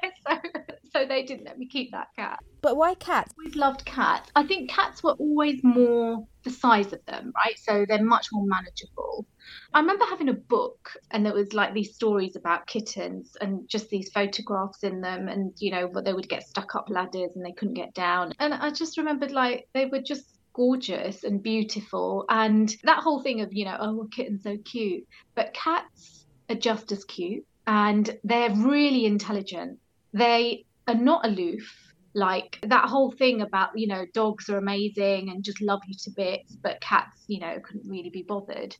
So, 0.92 1.06
they 1.06 1.24
didn't 1.24 1.46
let 1.46 1.58
me 1.58 1.68
keep 1.68 1.92
that 1.92 2.08
cat. 2.16 2.40
But 2.62 2.76
why 2.76 2.96
cats? 2.96 3.34
Always 3.38 3.56
loved 3.56 3.86
cats. 3.86 4.30
I 4.36 4.44
think 4.44 4.70
cats 4.70 5.02
were 5.02 5.14
always 5.14 5.64
more 5.64 6.28
the 6.44 6.50
size 6.50 6.92
of 6.94 7.06
them, 7.06 7.32
right? 7.36 7.58
So 7.58 7.86
they're 7.88 8.04
much 8.04 8.28
more 8.32 8.46
manageable. 8.46 9.26
I 9.74 9.80
remember 9.80 10.06
having 10.06 10.30
a 10.30 10.34
book 10.34 10.92
and 11.12 11.26
there 11.26 11.34
was 11.34 11.54
like 11.54 11.74
these 11.74 11.96
stories 11.96 12.36
about 12.36 12.68
kittens 12.68 13.36
and 13.40 13.68
just 13.68 13.90
these 13.90 14.10
photographs 14.12 14.84
in 14.84 15.02
them 15.02 15.28
and 15.28 15.54
you 15.58 15.72
know, 15.72 15.88
but 15.88 16.06
they 16.06 16.14
would 16.14 16.30
get 16.30 16.48
stuck 16.48 16.76
up 16.76 16.90
ladders 16.90 17.32
and 17.36 17.46
they 17.46 17.52
couldn't 17.52 17.76
get 17.76 17.94
down. 17.94 18.34
And 18.40 18.54
I 18.54 18.72
just 18.72 18.98
remembered 18.98 19.32
like 19.32 19.68
they 19.74 19.86
were 19.86 20.02
just 20.02 20.40
gorgeous 20.54 21.24
and 21.24 21.42
beautiful 21.42 22.26
and 22.30 22.76
that 22.84 23.00
whole 23.00 23.22
thing 23.22 23.42
of, 23.42 23.54
you 23.54 23.66
know, 23.66 23.78
oh, 23.80 24.02
a 24.02 24.10
kitten's 24.10 24.44
so 24.44 24.58
cute. 24.58 25.08
But 25.36 25.54
cats 25.54 26.26
are 26.50 26.56
just 26.56 26.92
as 26.92 27.06
cute 27.06 27.46
and 27.68 28.18
they're 28.24 28.54
really 28.56 29.06
intelligent. 29.06 29.80
They 30.14 30.66
are 30.90 30.96
not 30.96 31.26
aloof. 31.26 31.86
Like 32.16 32.58
that 32.64 32.90
whole 32.90 33.12
thing 33.12 33.42
about 33.42 33.70
you 33.76 33.88
know 33.88 34.06
dogs 34.14 34.50
are 34.50 34.58
amazing 34.58 35.30
and 35.30 35.44
just 35.44 35.62
love 35.62 35.82
you 35.86 35.94
to 36.06 36.12
bits 36.18 36.56
but 36.56 36.82
cats 36.82 37.24
you 37.28 37.40
know 37.40 37.60
couldn't 37.64 37.88
really 37.88 38.10
be 38.10 38.24
bothered. 38.28 38.76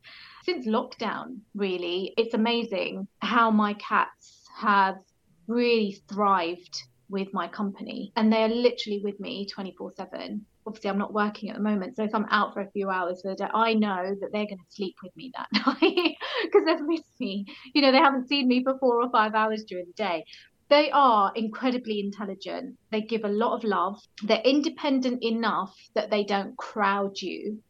Since 0.46 0.66
lockdown 0.68 1.42
really 1.54 2.14
it's 2.18 2.34
amazing 2.34 3.08
how 3.20 3.52
my 3.52 3.76
cats 3.76 4.48
have 4.58 4.96
really 5.48 6.02
thrived 6.12 6.82
with 7.08 7.28
my 7.32 7.48
company. 7.48 8.12
And 8.16 8.34
they're 8.34 8.50
literally 8.50 9.02
with 9.04 9.20
me 9.20 9.48
24 9.48 9.94
7 9.96 10.46
obviously 10.68 10.90
i'm 10.90 10.98
not 10.98 11.14
working 11.14 11.50
at 11.50 11.56
the 11.56 11.62
moment 11.64 11.96
so 11.96 12.04
if 12.04 12.14
i'm 12.14 12.28
out 12.30 12.54
for 12.54 12.60
a 12.60 12.70
few 12.72 12.90
hours 12.90 13.22
for 13.22 13.30
the 13.30 13.36
day 13.36 13.48
i 13.54 13.74
know 13.74 14.14
that 14.20 14.30
they're 14.34 14.46
going 14.46 14.58
to 14.58 14.76
sleep 14.76 14.94
with 15.02 15.16
me 15.16 15.32
that 15.36 15.48
night 15.66 16.16
because 16.44 16.66
they've 16.66 16.88
missed 16.88 17.20
me. 17.20 17.46
You 17.74 17.82
know 17.82 17.92
they 17.92 17.98
haven't 17.98 18.28
seen 18.28 18.48
me 18.48 18.64
for 18.64 18.78
four 18.80 19.02
or 19.02 19.10
five 19.10 19.34
hours 19.34 19.64
during 19.68 19.86
the 19.88 19.94
day 19.94 20.26
they 20.70 20.92
are 20.92 21.32
incredibly 21.36 22.00
intelligent. 22.00 22.78
They 22.92 23.02
give 23.02 23.26
a 23.26 23.30
lot 23.30 23.56
of 23.56 23.64
love. 23.64 24.02
They're 24.24 24.42
independent 24.42 25.24
enough 25.24 25.76
that 25.96 26.10
they 26.10 26.24
don't 26.24 26.56
crowd 26.58 27.20
you. 27.22 27.62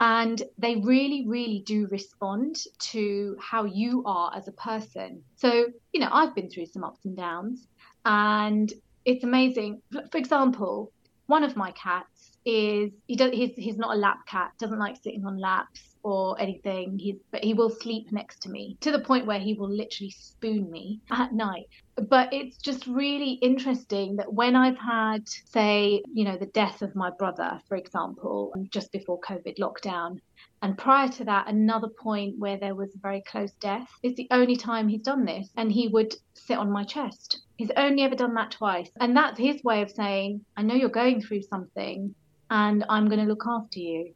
And 0.00 0.42
they 0.58 0.76
really, 0.76 1.24
really 1.26 1.62
do 1.66 1.86
respond 1.88 2.56
to 2.78 3.36
how 3.40 3.64
you 3.64 4.02
are 4.06 4.32
as 4.36 4.48
a 4.48 4.52
person. 4.52 5.22
So, 5.36 5.66
you 5.92 6.00
know, 6.00 6.08
I've 6.10 6.34
been 6.34 6.50
through 6.50 6.66
some 6.66 6.84
ups 6.84 7.04
and 7.04 7.16
downs, 7.16 7.66
and 8.04 8.72
it's 9.04 9.24
amazing. 9.24 9.82
For 10.10 10.18
example, 10.18 10.92
one 11.26 11.44
of 11.44 11.56
my 11.56 11.70
cats 11.72 12.38
is 12.44 12.90
he 13.06 13.16
does 13.16 13.30
he's 13.32 13.52
he's 13.56 13.78
not 13.78 13.94
a 13.94 13.98
lap 13.98 14.26
cat, 14.26 14.52
doesn't 14.58 14.78
like 14.78 14.96
sitting 14.96 15.24
on 15.24 15.38
laps 15.38 15.93
or 16.04 16.40
anything. 16.40 16.98
He's 16.98 17.16
but 17.32 17.42
he 17.42 17.54
will 17.54 17.70
sleep 17.70 18.12
next 18.12 18.42
to 18.42 18.50
me 18.50 18.76
to 18.80 18.92
the 18.92 19.00
point 19.00 19.26
where 19.26 19.40
he 19.40 19.54
will 19.54 19.70
literally 19.70 20.10
spoon 20.10 20.70
me 20.70 21.00
at 21.10 21.32
night. 21.32 21.66
But 21.96 22.32
it's 22.32 22.58
just 22.58 22.86
really 22.86 23.32
interesting 23.42 24.16
that 24.16 24.32
when 24.32 24.54
I've 24.54 24.78
had, 24.78 25.28
say, 25.28 26.02
you 26.12 26.24
know, 26.24 26.36
the 26.36 26.46
death 26.46 26.82
of 26.82 26.94
my 26.94 27.10
brother, 27.10 27.60
for 27.68 27.76
example, 27.76 28.52
just 28.70 28.92
before 28.92 29.20
COVID 29.20 29.58
lockdown, 29.58 30.20
and 30.62 30.78
prior 30.78 31.08
to 31.08 31.24
that, 31.24 31.48
another 31.48 31.88
point 31.88 32.38
where 32.38 32.56
there 32.56 32.74
was 32.74 32.94
a 32.94 32.98
very 32.98 33.22
close 33.22 33.52
death 33.60 33.88
is 34.02 34.14
the 34.14 34.28
only 34.30 34.56
time 34.56 34.88
he's 34.88 35.02
done 35.02 35.24
this. 35.24 35.48
And 35.56 35.70
he 35.70 35.88
would 35.88 36.14
sit 36.34 36.58
on 36.58 36.70
my 36.70 36.84
chest. 36.84 37.42
He's 37.56 37.70
only 37.76 38.02
ever 38.02 38.14
done 38.14 38.34
that 38.34 38.50
twice. 38.50 38.90
And 38.98 39.16
that's 39.16 39.38
his 39.38 39.62
way 39.62 39.82
of 39.82 39.90
saying, 39.90 40.44
I 40.56 40.62
know 40.62 40.74
you're 40.74 40.88
going 40.88 41.20
through 41.20 41.42
something 41.42 42.14
and 42.50 42.84
I'm 42.88 43.08
going 43.08 43.20
to 43.20 43.26
look 43.26 43.44
after 43.46 43.78
you 43.78 44.14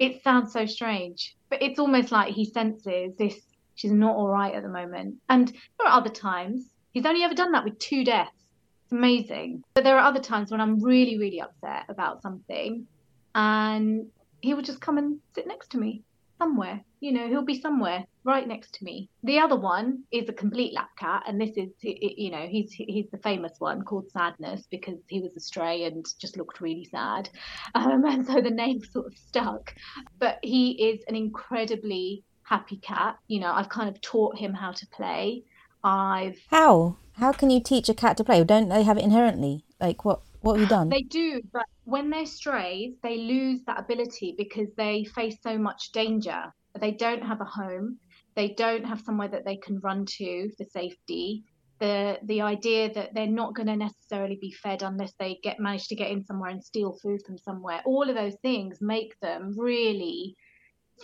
it 0.00 0.24
sounds 0.24 0.52
so 0.52 0.66
strange, 0.66 1.36
but 1.50 1.62
it's 1.62 1.78
almost 1.78 2.10
like 2.10 2.32
he 2.32 2.44
senses 2.46 3.14
this. 3.16 3.38
She's 3.74 3.92
not 3.92 4.16
all 4.16 4.28
right 4.28 4.54
at 4.54 4.62
the 4.62 4.68
moment. 4.68 5.16
And 5.28 5.48
there 5.48 5.86
are 5.86 5.98
other 5.98 6.10
times 6.10 6.70
he's 6.92 7.06
only 7.06 7.22
ever 7.22 7.34
done 7.34 7.52
that 7.52 7.64
with 7.64 7.78
two 7.78 8.02
deaths. 8.02 8.32
It's 8.84 8.92
amazing. 8.92 9.62
But 9.74 9.84
there 9.84 9.96
are 9.96 10.04
other 10.04 10.20
times 10.20 10.50
when 10.50 10.60
I'm 10.60 10.82
really, 10.82 11.18
really 11.18 11.40
upset 11.40 11.84
about 11.88 12.22
something, 12.22 12.86
and 13.34 14.06
he 14.40 14.54
will 14.54 14.62
just 14.62 14.80
come 14.80 14.98
and 14.98 15.20
sit 15.34 15.46
next 15.46 15.70
to 15.72 15.78
me 15.78 16.02
somewhere. 16.40 16.80
You 17.00 17.12
know, 17.12 17.28
he'll 17.28 17.44
be 17.44 17.60
somewhere 17.60 18.04
right 18.24 18.46
next 18.46 18.74
to 18.74 18.84
me. 18.84 19.08
The 19.22 19.38
other 19.38 19.56
one 19.56 20.04
is 20.10 20.28
a 20.28 20.32
complete 20.32 20.74
lap 20.74 20.90
cat, 20.98 21.22
and 21.26 21.40
this 21.40 21.56
is, 21.56 21.70
you 21.82 22.30
know, 22.30 22.46
he's 22.48 22.72
he's 22.72 23.08
the 23.10 23.18
famous 23.18 23.52
one 23.58 23.82
called 23.82 24.10
Sadness 24.10 24.66
because 24.70 24.98
he 25.08 25.20
was 25.20 25.36
a 25.36 25.40
stray 25.40 25.84
and 25.84 26.04
just 26.18 26.36
looked 26.36 26.60
really 26.60 26.84
sad, 26.84 27.28
um, 27.74 28.04
and 28.04 28.26
so 28.26 28.40
the 28.40 28.50
name 28.50 28.80
sort 28.84 29.06
of 29.06 29.16
stuck. 29.16 29.74
But 30.18 30.38
he 30.42 30.72
is 30.90 31.04
an 31.08 31.16
incredibly 31.16 32.24
happy 32.42 32.78
cat. 32.78 33.16
You 33.28 33.40
know, 33.40 33.52
I've 33.52 33.68
kind 33.68 33.88
of 33.88 34.00
taught 34.00 34.38
him 34.38 34.52
how 34.52 34.72
to 34.72 34.86
play. 34.88 35.44
I've 35.84 36.38
how 36.48 36.96
how 37.14 37.32
can 37.32 37.50
you 37.50 37.60
teach 37.60 37.88
a 37.88 37.94
cat 37.94 38.16
to 38.18 38.24
play? 38.24 38.42
Don't 38.44 38.68
they 38.68 38.82
have 38.82 38.98
it 38.98 39.04
inherently? 39.04 39.64
Like 39.80 40.04
what 40.04 40.20
what 40.42 40.54
have 40.54 40.62
you 40.62 40.68
done? 40.68 40.88
They 40.88 41.02
do, 41.02 41.42
but 41.52 41.66
when 41.84 42.08
they're 42.08 42.26
strays, 42.26 42.94
they 43.02 43.18
lose 43.18 43.60
that 43.66 43.78
ability 43.78 44.34
because 44.38 44.68
they 44.76 45.04
face 45.04 45.36
so 45.42 45.58
much 45.58 45.92
danger. 45.92 46.52
They 46.78 46.92
don't 46.92 47.22
have 47.22 47.40
a 47.40 47.44
home. 47.44 47.98
They 48.36 48.48
don't 48.48 48.84
have 48.84 49.00
somewhere 49.00 49.28
that 49.28 49.44
they 49.44 49.56
can 49.56 49.80
run 49.80 50.06
to 50.06 50.50
for 50.56 50.64
safety. 50.64 51.44
The 51.78 52.18
the 52.22 52.42
idea 52.42 52.92
that 52.92 53.14
they're 53.14 53.26
not 53.26 53.54
going 53.54 53.66
to 53.66 53.76
necessarily 53.76 54.38
be 54.40 54.52
fed 54.52 54.82
unless 54.82 55.12
they 55.18 55.38
get 55.42 55.60
manage 55.60 55.88
to 55.88 55.94
get 55.94 56.10
in 56.10 56.24
somewhere 56.24 56.50
and 56.50 56.64
steal 56.64 56.92
food 57.02 57.22
from 57.26 57.38
somewhere. 57.38 57.82
All 57.84 58.08
of 58.08 58.14
those 58.14 58.36
things 58.42 58.80
make 58.80 59.18
them 59.20 59.54
really 59.56 60.36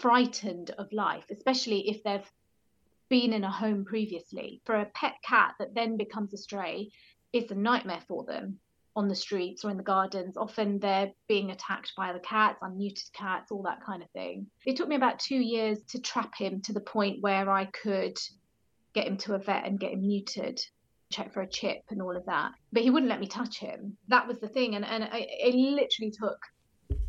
frightened 0.01 0.71
of 0.79 0.93
life, 0.93 1.25
especially 1.31 1.89
if 1.91 2.03
they've 2.05 2.31
been 3.09 3.33
in 3.33 3.45
a 3.45 3.51
home 3.51 3.85
previously. 3.85 4.61
For 4.65 4.77
a 4.77 4.91
pet 4.95 5.15
cat 5.23 5.55
that 5.59 5.75
then 5.75 5.97
becomes 5.97 6.33
a 6.33 6.39
stray, 6.39 6.91
it's 7.33 7.51
a 7.51 7.55
nightmare 7.55 8.03
for 8.07 8.25
them 8.25 8.61
on 8.97 9.09
the 9.09 9.15
streets 9.15 9.65
or 9.65 9.71
in 9.71 9.77
the 9.77 9.83
gardens. 9.83 10.37
Often 10.37 10.79
they're 10.79 11.13
being 11.29 11.51
attacked 11.51 11.93
by 11.97 12.09
other 12.09 12.19
cats, 12.19 12.59
unneutered 12.63 13.13
cats, 13.13 13.53
all 13.53 13.63
that 13.63 13.85
kind 13.85 14.03
of 14.03 14.11
thing. 14.11 14.47
It 14.65 14.77
took 14.77 14.89
me 14.89 14.97
about 14.97 15.19
two 15.19 15.37
years 15.37 15.83
to 15.91 16.01
trap 16.01 16.35
him 16.37 16.63
to 16.63 16.73
the 16.73 16.81
point 16.81 17.21
where 17.21 17.51
I 17.51 17.67
could 17.67 18.17
get 18.95 19.07
him 19.07 19.19
to 19.19 19.35
a 19.35 19.39
vet 19.39 19.67
and 19.67 19.79
get 19.79 19.93
him 19.93 20.03
neutered, 20.03 20.59
check 21.13 21.33
for 21.33 21.43
a 21.43 21.47
chip 21.47 21.83
and 21.91 22.01
all 22.01 22.17
of 22.17 22.25
that. 22.25 22.53
But 22.73 22.83
he 22.83 22.91
wouldn't 22.91 23.11
let 23.11 23.21
me 23.21 23.27
touch 23.27 23.59
him. 23.59 23.99
That 24.09 24.27
was 24.27 24.41
the 24.41 24.49
thing. 24.49 24.75
And, 24.75 24.85
and 24.85 25.05
it, 25.05 25.11
it 25.13 25.55
literally 25.55 26.11
took 26.11 26.39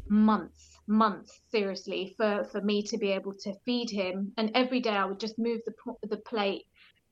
months, 0.10 0.78
months, 0.88 1.40
seriously, 1.50 2.14
for, 2.18 2.44
for 2.52 2.62
me 2.62 2.84
to 2.84 2.98
be 2.98 3.12
able 3.12 3.34
to 3.44 3.54
feed 3.66 3.90
him. 3.90 4.34
And 4.38 4.52
every 4.56 4.82
day 4.82 4.90
I 4.92 5.06
would 5.06 5.22
just 5.22 5.40
move 5.40 5.62
the, 5.66 5.74
the 6.10 6.18
plate 6.18 6.66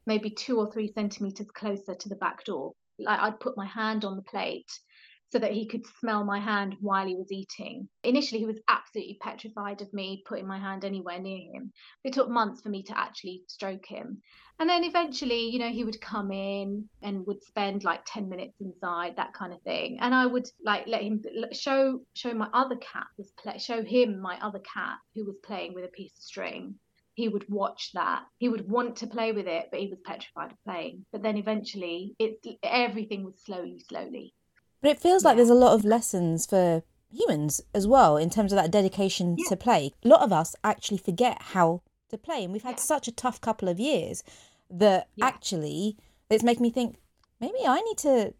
maybe 0.05 0.29
two 0.29 0.59
or 0.59 0.71
three 0.71 0.91
centimeters 0.93 1.47
closer 1.55 1.95
to 1.95 2.09
the 2.09 2.15
back 2.15 2.43
door 2.43 2.73
like 2.99 3.19
I'd 3.19 3.39
put 3.39 3.57
my 3.57 3.65
hand 3.65 4.05
on 4.05 4.15
the 4.15 4.21
plate 4.23 4.71
so 5.31 5.39
that 5.39 5.51
he 5.51 5.65
could 5.65 5.85
smell 5.99 6.23
my 6.23 6.39
hand 6.39 6.75
while 6.79 7.05
he 7.05 7.15
was 7.15 7.31
eating. 7.31 7.89
Initially, 8.03 8.39
he 8.39 8.45
was 8.45 8.61
absolutely 8.69 9.17
petrified 9.19 9.81
of 9.81 9.91
me 9.93 10.23
putting 10.25 10.47
my 10.47 10.59
hand 10.59 10.85
anywhere 10.85 11.19
near 11.19 11.51
him. 11.51 11.73
It 12.03 12.13
took 12.13 12.29
months 12.29 12.61
for 12.61 12.69
me 12.69 12.83
to 12.83 12.97
actually 12.97 13.43
stroke 13.47 13.85
him. 13.85 14.21
And 14.59 14.69
then 14.69 14.85
eventually, 14.85 15.49
you 15.49 15.59
know, 15.59 15.69
he 15.69 15.83
would 15.83 15.99
come 15.99 16.31
in 16.31 16.87
and 17.01 17.27
would 17.27 17.43
spend 17.43 17.83
like 17.83 18.03
10 18.05 18.29
minutes 18.29 18.61
inside, 18.61 19.17
that 19.17 19.33
kind 19.33 19.51
of 19.51 19.61
thing. 19.63 19.97
And 19.99 20.15
I 20.15 20.25
would 20.25 20.49
like 20.63 20.87
let 20.87 21.01
him 21.01 21.21
show 21.51 21.99
show 22.13 22.33
my 22.33 22.47
other 22.53 22.77
cat 22.77 23.07
was 23.17 23.31
play, 23.31 23.57
show 23.57 23.83
him 23.83 24.21
my 24.21 24.39
other 24.41 24.59
cat 24.59 24.99
who 25.13 25.25
was 25.25 25.35
playing 25.43 25.73
with 25.73 25.83
a 25.83 25.89
piece 25.89 26.15
of 26.15 26.23
string 26.23 26.75
he 27.15 27.29
would 27.29 27.45
watch 27.49 27.91
that. 27.93 28.23
He 28.37 28.49
would 28.49 28.69
want 28.69 28.97
to 28.97 29.07
play 29.07 29.31
with 29.31 29.47
it, 29.47 29.69
but 29.71 29.79
he 29.79 29.87
was 29.87 29.99
petrified 30.05 30.51
of 30.51 30.63
playing. 30.65 31.05
But 31.11 31.23
then 31.23 31.37
eventually, 31.37 32.13
it 32.19 32.45
everything 32.61 33.23
was 33.23 33.35
slowly, 33.43 33.79
slowly. 33.87 34.33
But 34.81 34.91
it 34.91 34.99
feels 34.99 35.23
yeah. 35.23 35.29
like 35.29 35.37
there's 35.37 35.49
a 35.49 35.55
lot 35.55 35.73
of 35.73 35.85
lessons 35.85 36.45
for 36.45 36.83
humans 37.11 37.61
as 37.73 37.87
well 37.87 38.17
in 38.17 38.29
terms 38.29 38.51
of 38.51 38.57
that 38.57 38.69
dedication 38.69 39.37
yeah. 39.37 39.49
to 39.49 39.55
play. 39.55 39.93
A 40.03 40.07
lot 40.07 40.21
of 40.21 40.33
us 40.33 40.55
actually 40.63 40.97
forget 40.97 41.41
how 41.41 41.81
to 42.09 42.17
play, 42.17 42.43
and 42.43 42.51
we've 42.51 42.63
had 42.63 42.77
yeah. 42.77 42.83
such 42.83 43.07
a 43.07 43.13
tough 43.13 43.39
couple 43.39 43.69
of 43.69 43.79
years 43.79 44.21
that 44.69 45.07
actually 45.21 45.97
it's 46.29 46.43
making 46.43 46.63
me 46.63 46.69
think 46.69 46.97
maybe 47.39 47.59
I 47.65 47.81
need 47.81 47.97
to. 47.99 48.33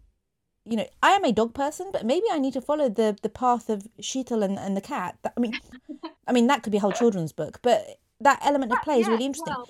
You 0.68 0.78
know, 0.78 0.88
I 1.04 1.12
am 1.12 1.24
a 1.24 1.32
dog 1.32 1.54
person, 1.54 1.92
but 1.94 2.08
maybe 2.08 2.26
I 2.32 2.40
need 2.40 2.54
to 2.54 2.62
follow 2.62 2.90
the 2.90 3.18
the 3.22 3.30
path 3.30 3.70
of 3.70 3.88
Sheetal 4.02 4.44
and, 4.44 4.60
and 4.60 4.76
the 4.76 4.82
cat. 4.82 5.18
I 5.24 5.40
mean, 5.40 5.54
I 6.28 6.34
mean 6.34 6.48
that 6.48 6.64
could 6.64 6.72
be 6.72 6.80
a 6.80 6.82
whole 6.82 6.92
children's 6.92 7.32
book, 7.32 7.60
but 7.62 7.86
that 8.22 8.40
element 8.44 8.72
of 8.72 8.82
play 8.82 9.00
is 9.00 9.08
really 9.08 9.26
interesting. 9.26 9.54
Well, 9.56 9.70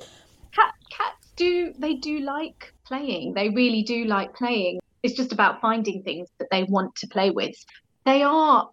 cat, 0.54 0.74
cats 0.90 1.32
do 1.36 1.74
they 1.78 1.96
do 1.96 2.20
like 2.20 2.74
playing. 2.86 3.34
They 3.34 3.50
really 3.50 3.84
do 3.84 4.06
like 4.06 4.34
playing. 4.36 4.80
It's 5.04 5.16
just 5.16 5.32
about 5.32 5.62
finding 5.62 6.04
things 6.04 6.30
that 6.40 6.48
they 6.52 6.64
want 6.64 6.96
to 6.98 7.08
play 7.08 7.32
with. 7.32 7.56
They 8.06 8.22
are 8.22 8.70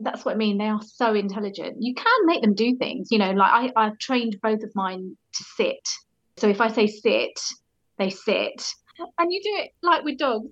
that's 0.00 0.24
what 0.24 0.34
I 0.34 0.38
mean. 0.38 0.58
They 0.58 0.68
are 0.68 0.82
so 0.82 1.14
intelligent. 1.14 1.76
You 1.80 1.94
can 1.94 2.26
make 2.26 2.42
them 2.42 2.54
do 2.54 2.76
things. 2.76 3.08
You 3.10 3.18
know, 3.18 3.32
like 3.32 3.72
I, 3.76 3.86
I've 3.86 3.98
trained 3.98 4.38
both 4.42 4.62
of 4.62 4.70
mine 4.74 5.16
to 5.34 5.44
sit. 5.56 5.88
So 6.36 6.48
if 6.48 6.60
I 6.60 6.68
say 6.68 6.86
sit, 6.86 7.38
they 7.98 8.10
sit. 8.10 8.66
And 9.18 9.32
you 9.32 9.40
do 9.42 9.62
it 9.62 9.70
like 9.82 10.04
with 10.04 10.18
dogs 10.18 10.50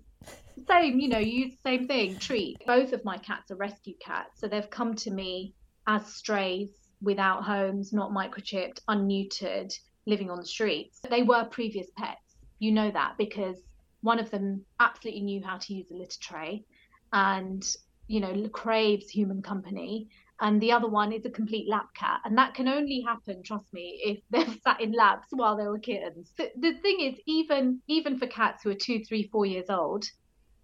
same, 0.69 1.01
you 1.01 1.09
know, 1.09 1.19
you 1.19 1.45
use 1.45 1.53
the 1.53 1.71
same 1.71 1.87
thing, 1.87 2.19
treat. 2.19 2.59
Both 2.67 2.93
of 2.93 3.05
my 3.05 3.17
cats 3.19 3.51
are 3.51 3.57
rescue 3.57 3.95
cats, 4.01 4.41
so 4.41 4.49
they've 4.49 4.69
come 4.69 4.95
to 4.97 5.11
me 5.11 5.55
as 5.87 6.07
strays 6.07 6.71
without 7.03 7.43
homes, 7.45 7.93
not 7.93 8.11
microchipped, 8.11 8.81
unneutered, 8.89 9.73
living 10.07 10.31
on 10.31 10.39
the 10.39 10.47
streets. 10.47 11.01
They 11.09 11.23
were 11.23 11.45
previous 11.45 11.89
pets. 11.97 12.37
You 12.59 12.73
know 12.73 12.91
that 12.93 13.15
because 13.19 13.57
one 14.03 14.19
of 14.19 14.31
them 14.31 14.65
absolutely 14.81 15.23
knew 15.23 15.43
how 15.45 15.59
to 15.59 15.75
use 15.75 15.91
a 15.91 15.95
litter 15.95 16.19
tray 16.21 16.65
and, 17.13 17.65
you 18.07 18.21
know, 18.21 18.49
craves 18.49 19.11
human 19.11 19.43
company. 19.43 20.09
And 20.41 20.61
the 20.61 20.73
other 20.73 20.89
one 20.89 21.13
is 21.13 21.25
a 21.25 21.31
complete 21.31 21.69
lap 21.69 21.89
cat. 21.95 22.21
And 22.25 22.37
that 22.39 22.55
can 22.55 22.67
only 22.67 23.05
happen, 23.07 23.43
trust 23.43 23.73
me, 23.73 24.01
if 24.05 24.19
they've 24.31 24.61
sat 24.63 24.81
in 24.81 24.93
laps 24.93 25.29
while 25.31 25.57
they 25.57 25.67
were 25.67 25.79
kittens. 25.79 26.33
The, 26.37 26.51
the 26.57 26.75
thing 26.83 27.01
is, 27.01 27.21
even 27.27 27.81
even 27.87 28.19
for 28.19 28.27
cats 28.27 28.63
who 28.63 28.71
are 28.71 28.75
two, 28.75 29.05
three, 29.05 29.29
four 29.29 29.47
years 29.47 29.67
old, 29.69 30.05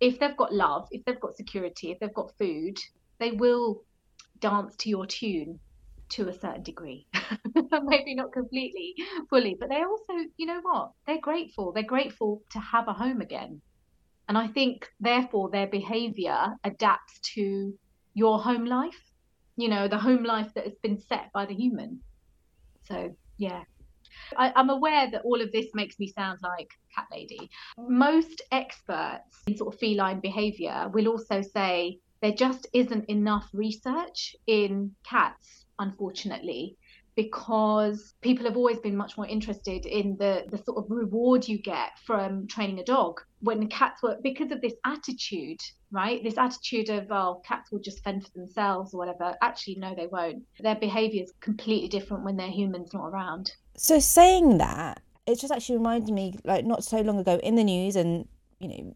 if 0.01 0.19
they've 0.19 0.37
got 0.37 0.53
love, 0.53 0.89
if 0.91 1.05
they've 1.05 1.21
got 1.21 1.37
security, 1.37 1.91
if 1.91 2.01
they've 2.01 2.15
got 2.15 2.37
food, 2.39 2.79
they 3.19 3.33
will 3.33 3.83
dance 4.41 4.77
to 4.77 4.89
your 4.89 5.07
tune 5.07 5.61
to 6.11 6.29
a 6.29 6.33
certain 6.33 6.63
degree. 6.63 7.07
Maybe 7.83 8.15
not 8.15 8.33
completely 8.33 8.95
fully 9.29 9.57
but 9.59 9.69
they 9.69 9.83
also 9.83 10.29
you 10.37 10.47
know 10.47 10.61
what? 10.63 10.93
They're 11.07 11.21
grateful. 11.21 11.73
They're 11.73 11.83
grateful 11.83 12.43
to 12.53 12.59
have 12.59 12.89
a 12.89 12.93
home 12.93 13.21
again. 13.21 13.61
And 14.29 14.37
i 14.37 14.47
think 14.47 14.87
therefore 15.01 15.49
their 15.51 15.67
behavior 15.67 16.55
adapts 16.63 17.19
to 17.35 17.73
your 18.15 18.39
home 18.39 18.67
life 18.67 19.09
you 19.59 19.69
know 19.69 19.89
the 19.89 19.99
home 19.99 20.23
life 20.23 20.55
that 20.55 20.65
has 20.65 20.79
been 20.83 20.99
set 20.99 21.31
by 21.35 21.45
the 21.45 21.55
human. 21.55 22.01
So 22.85 23.15
yeah. 23.37 23.65
I, 24.37 24.53
am 24.57 24.71
aware 24.71 25.11
that 25.11 25.23
all 25.25 25.41
of 25.41 25.53
this 25.53 25.67
makes 25.75 25.99
me 25.99 26.09
sound 26.09 26.39
like 26.43 26.71
cat 26.95 27.07
lady. 27.13 27.51
Most 27.77 28.43
experts 28.51 29.43
in 29.47 29.57
sort 29.57 29.75
of 29.75 29.81
feline 29.81 30.21
behavior 30.21 30.91
will 30.93 31.09
also 31.09 31.43
say 31.43 31.99
there 32.21 32.33
just 32.33 32.67
isn't 32.73 33.05
enough 33.07 33.49
research 33.53 34.35
in 34.47 34.93
cats 35.05 35.67
unfortunately, 35.79 36.77
because 37.17 38.15
people 38.21 38.45
have 38.47 38.57
always 38.57 38.79
been 38.79 38.97
much 38.97 39.17
more 39.17 39.27
interested 39.27 39.87
in 39.87 40.17
the 40.19 40.45
the 40.51 40.59
sort 40.59 40.79
of 40.79 40.91
reward 40.91 41.47
you 41.47 41.59
get 41.59 41.91
from 42.07 42.47
training 42.47 42.79
a 42.79 42.85
dog. 42.85 43.21
When 43.41 43.69
cats 43.69 44.03
were 44.03 44.17
because 44.23 44.51
of 44.53 44.61
this 44.61 44.75
attitude 44.85 45.61
right? 45.91 46.23
This 46.23 46.39
attitude 46.39 46.91
of 46.91 47.11
oh 47.11 47.41
cats 47.47 47.71
will 47.71 47.81
just 47.81 48.03
fend 48.05 48.25
for 48.25 48.31
themselves 48.35 48.95
or 48.95 48.99
whatever. 48.99 49.35
Actually 49.43 49.77
no 49.77 49.95
they 49.95 50.07
won't. 50.07 50.43
Their 50.61 50.77
behavior 50.77 51.23
is 51.23 51.33
completely 51.41 51.89
different 51.89 52.25
when 52.25 52.37
their 52.37 52.51
humans 52.51 52.93
not 52.93 53.07
around. 53.07 53.53
So 53.77 53.99
saying 53.99 54.59
that 54.59 55.01
it 55.27 55.39
just 55.39 55.53
actually 55.53 55.79
reminded 55.79 56.13
me 56.13 56.39
like 56.45 56.65
not 56.65 56.85
so 56.85 57.01
long 57.01 57.19
ago 57.19 57.39
in 57.43 57.55
the 57.55 57.65
news 57.65 57.97
and 57.97 58.27
you 58.61 58.69
know 58.69 58.95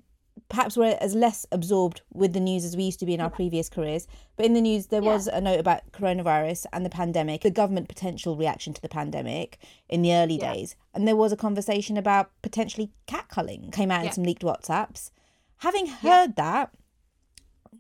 perhaps 0.49 0.77
we're 0.77 0.99
as 1.01 1.15
less 1.15 1.47
absorbed 1.51 2.03
with 2.13 2.33
the 2.33 2.41
news 2.41 2.65
as 2.65 2.77
we 2.77 2.85
used 2.85 3.01
to 3.01 3.07
be 3.07 3.15
in 3.15 3.21
our 3.21 3.31
previous 3.31 3.69
careers. 3.69 4.07
But 4.37 4.47
in 4.47 4.53
the 4.53 4.61
news, 4.61 4.87
there 4.87 5.03
yeah. 5.03 5.13
was 5.13 5.27
a 5.27 5.41
note 5.41 5.61
about 5.61 5.91
coronavirus 5.93 6.67
and 6.73 6.85
the 6.85 6.91
pandemic, 6.91 7.43
the 7.43 7.51
government 7.51 7.89
potential 7.89 8.37
reaction 8.37 8.73
to 8.75 8.83
the 8.83 8.89
pandemic 8.89 9.59
in 9.89 10.03
the 10.03 10.13
early 10.15 10.37
yeah. 10.37 10.53
days. 10.53 10.77
And 10.95 11.09
there 11.09 11.17
was 11.17 11.33
a 11.33 11.37
conversation 11.37 11.97
about 11.97 12.31
potentially 12.43 12.93
cat 13.07 13.29
culling, 13.29 13.71
came 13.71 13.91
out 13.91 14.03
yeah. 14.03 14.09
in 14.09 14.13
some 14.13 14.25
leaked 14.25 14.43
WhatsApps. 14.43 15.11
Having 15.59 15.87
heard 15.87 16.37
that, 16.37 16.71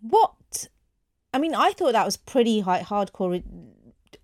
what? 0.00 0.68
I 1.34 1.38
mean, 1.38 1.54
I 1.54 1.72
thought 1.72 1.92
that 1.92 2.04
was 2.06 2.16
pretty 2.16 2.60
high, 2.60 2.80
hardcore, 2.80 3.42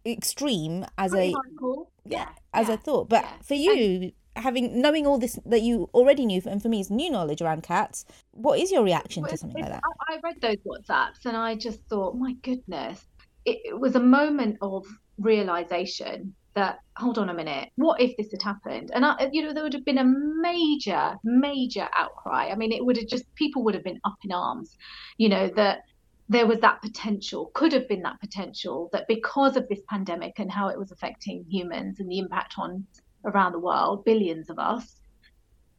extreme 0.07 0.87
as 0.97 1.13
pretty 1.13 1.33
a. 1.33 1.35
Hardcore. 1.35 1.87
Yeah, 2.05 2.29
as 2.55 2.71
a 2.71 2.79
thought. 2.79 3.11
But 3.11 3.27
for 3.45 3.55
you, 3.55 4.13
having 4.39 4.81
knowing 4.81 5.07
all 5.07 5.19
this 5.19 5.39
that 5.47 5.63
you 5.63 5.91
already 5.95 6.27
knew, 6.27 6.43
and 6.47 6.63
for 6.63 6.69
me 6.69 6.81
is 6.81 6.91
new 6.91 7.11
knowledge 7.11 7.43
around 7.43 7.63
cats. 7.63 8.05
What 8.33 8.59
is 8.59 8.71
your 8.71 8.83
reaction 8.83 9.25
to 9.25 9.37
something 9.37 9.63
like 9.63 9.73
that? 9.73 9.83
I, 10.09 10.15
I 10.15 10.21
read 10.23 10.41
those 10.41 10.57
WhatsApps 10.67 11.27
and 11.27 11.37
I 11.37 11.55
just 11.55 11.81
thought, 11.89 12.17
my 12.17 12.35
goodness, 12.43 13.07
it, 13.45 13.59
it 13.65 13.79
was 13.79 13.97
a 13.97 14.01
moment 14.01 14.59
of 14.63 14.87
realization 15.19 16.35
that 16.55 16.81
hold 16.97 17.19
on 17.19 17.29
a 17.29 17.35
minute 17.35 17.71
what 17.77 18.01
if 18.01 18.17
this 18.17 18.33
had 18.33 18.43
happened 18.43 18.91
and 18.93 19.05
I, 19.05 19.29
you 19.33 19.43
know 19.43 19.53
there 19.53 19.63
would 19.63 19.75
have 19.75 19.85
been 19.85 19.99
a 19.99 20.05
major 20.05 21.15
major 21.23 21.89
outcry 21.97 22.49
i 22.51 22.57
mean 22.57 22.73
it 22.73 22.85
would 22.85 22.97
have 22.97 23.07
just 23.07 23.33
people 23.37 23.63
would 23.65 23.75
have 23.75 23.85
been 23.85 24.01
up 24.05 24.17
in 24.25 24.33
arms 24.33 24.77
you 25.19 25.29
know 25.29 25.49
that 25.55 25.83
there 26.29 26.47
was 26.47 26.59
that 26.61 26.83
potential 26.83 27.51
could 27.55 27.73
have 27.73 27.89
been 27.89 28.03
that 28.03 28.21
potential 28.21 28.91
that 28.93 29.07
because 29.09 29.57
of 29.57 29.69
this 29.69 29.81
pandemic 29.89 30.39
and 30.39 30.51
how 30.51 30.69
it 30.69 30.79
was 30.79 30.91
affecting 30.91 31.45
humans 31.49 32.01
and 32.01 32.11
the 32.11 32.19
impact 32.19 32.55
on 32.59 32.85
around 33.25 33.53
the 33.53 33.59
world, 33.59 34.05
billions 34.05 34.51
of 34.51 34.59
us, 34.59 34.97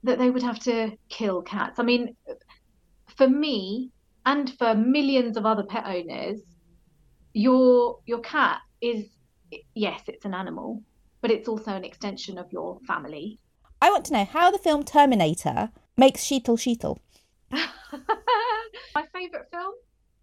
that 0.04 0.18
they 0.18 0.30
would 0.30 0.44
have 0.44 0.60
to 0.60 0.92
kill 1.10 1.42
cats. 1.42 1.80
I 1.80 1.84
mean, 1.84 2.16
for 3.16 3.28
me 3.28 3.92
and 4.26 4.54
for 4.58 4.76
millions 4.76 5.38
of 5.38 5.46
other 5.46 5.64
pet 5.64 5.86
owners, 5.86 6.42
your 7.34 8.00
your 8.06 8.20
cat 8.20 8.60
is 8.82 9.06
yes, 9.74 10.02
it's 10.08 10.26
an 10.26 10.34
animal, 10.34 10.82
but 11.22 11.32
it's 11.32 11.48
also 11.48 11.72
an 11.72 11.84
extension 11.84 12.38
of 12.38 12.52
your 12.52 12.80
family. 12.88 13.40
I 13.82 13.90
want 13.90 14.06
to 14.06 14.14
know 14.14 14.26
how 14.26 14.52
the 14.52 14.58
film 14.58 14.84
Terminator 14.84 15.72
makes 15.98 16.24
Sheetal 16.24 16.58
Sheetal. 16.58 16.98
My 17.52 19.06
favourite 19.14 19.50
film, 19.52 19.74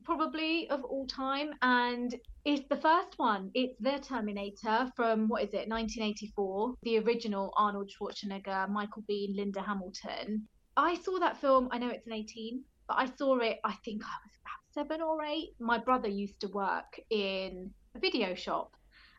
probably 0.06 0.70
of 0.70 0.84
all 0.84 1.04
time, 1.08 1.50
and 1.62 2.14
it's 2.44 2.66
the 2.68 2.76
first 2.76 3.18
one. 3.18 3.50
It's 3.54 3.74
The 3.80 3.98
Terminator 3.98 4.90
from 4.94 5.26
what 5.26 5.42
is 5.42 5.48
it, 5.48 5.68
1984, 5.68 6.74
the 6.84 6.98
original 7.00 7.52
Arnold 7.56 7.90
Schwarzenegger, 7.90 8.68
Michael 8.70 9.02
Biehn, 9.10 9.34
Linda 9.36 9.60
Hamilton. 9.60 10.46
I 10.76 10.94
saw 10.94 11.18
that 11.18 11.40
film. 11.40 11.68
I 11.72 11.78
know 11.78 11.88
it's 11.88 12.06
an 12.06 12.12
18, 12.12 12.62
but 12.86 12.98
I 12.98 13.06
saw 13.18 13.38
it. 13.38 13.58
I 13.64 13.74
think 13.84 14.04
I 14.04 14.14
was 14.24 14.32
about 14.40 14.88
seven 14.88 15.02
or 15.02 15.24
eight. 15.24 15.54
My 15.58 15.78
brother 15.78 16.08
used 16.08 16.40
to 16.42 16.48
work 16.48 17.00
in 17.10 17.70
a 17.96 17.98
video 17.98 18.36
shop, 18.36 18.76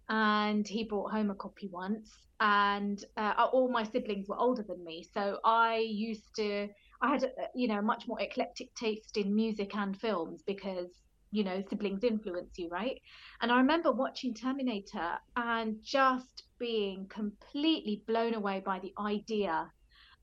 and 0.08 0.66
he 0.66 0.86
brought 0.86 1.12
home 1.12 1.30
a 1.32 1.36
copy 1.36 1.68
once. 1.68 2.14
And 2.40 3.04
uh, 3.18 3.48
all 3.52 3.70
my 3.70 3.84
siblings 3.84 4.30
were 4.30 4.40
older 4.40 4.64
than 4.64 4.86
me, 4.86 5.06
so 5.14 5.40
I 5.44 5.80
used 5.80 6.34
to 6.38 6.70
I 7.02 7.12
had, 7.12 7.24
uh, 7.24 7.48
you 7.56 7.68
know, 7.68 7.82
much 7.82 8.08
more 8.08 8.20
eclectic 8.22 8.74
taste 8.76 9.18
in 9.18 9.36
music 9.36 9.76
and 9.76 10.00
films 10.00 10.44
because, 10.46 10.90
you 11.32 11.44
know, 11.44 11.62
siblings 11.70 12.04
influence 12.04 12.58
you, 12.58 12.70
right? 12.70 13.00
And 13.42 13.52
I 13.52 13.58
remember 13.58 13.92
watching 13.92 14.34
Terminator 14.34 15.18
and 15.36 15.78
just 15.84 16.44
being 16.60 17.08
completely 17.08 18.04
blown 18.08 18.34
away 18.34 18.62
by 18.66 18.80
the 18.80 18.94
idea 19.00 19.72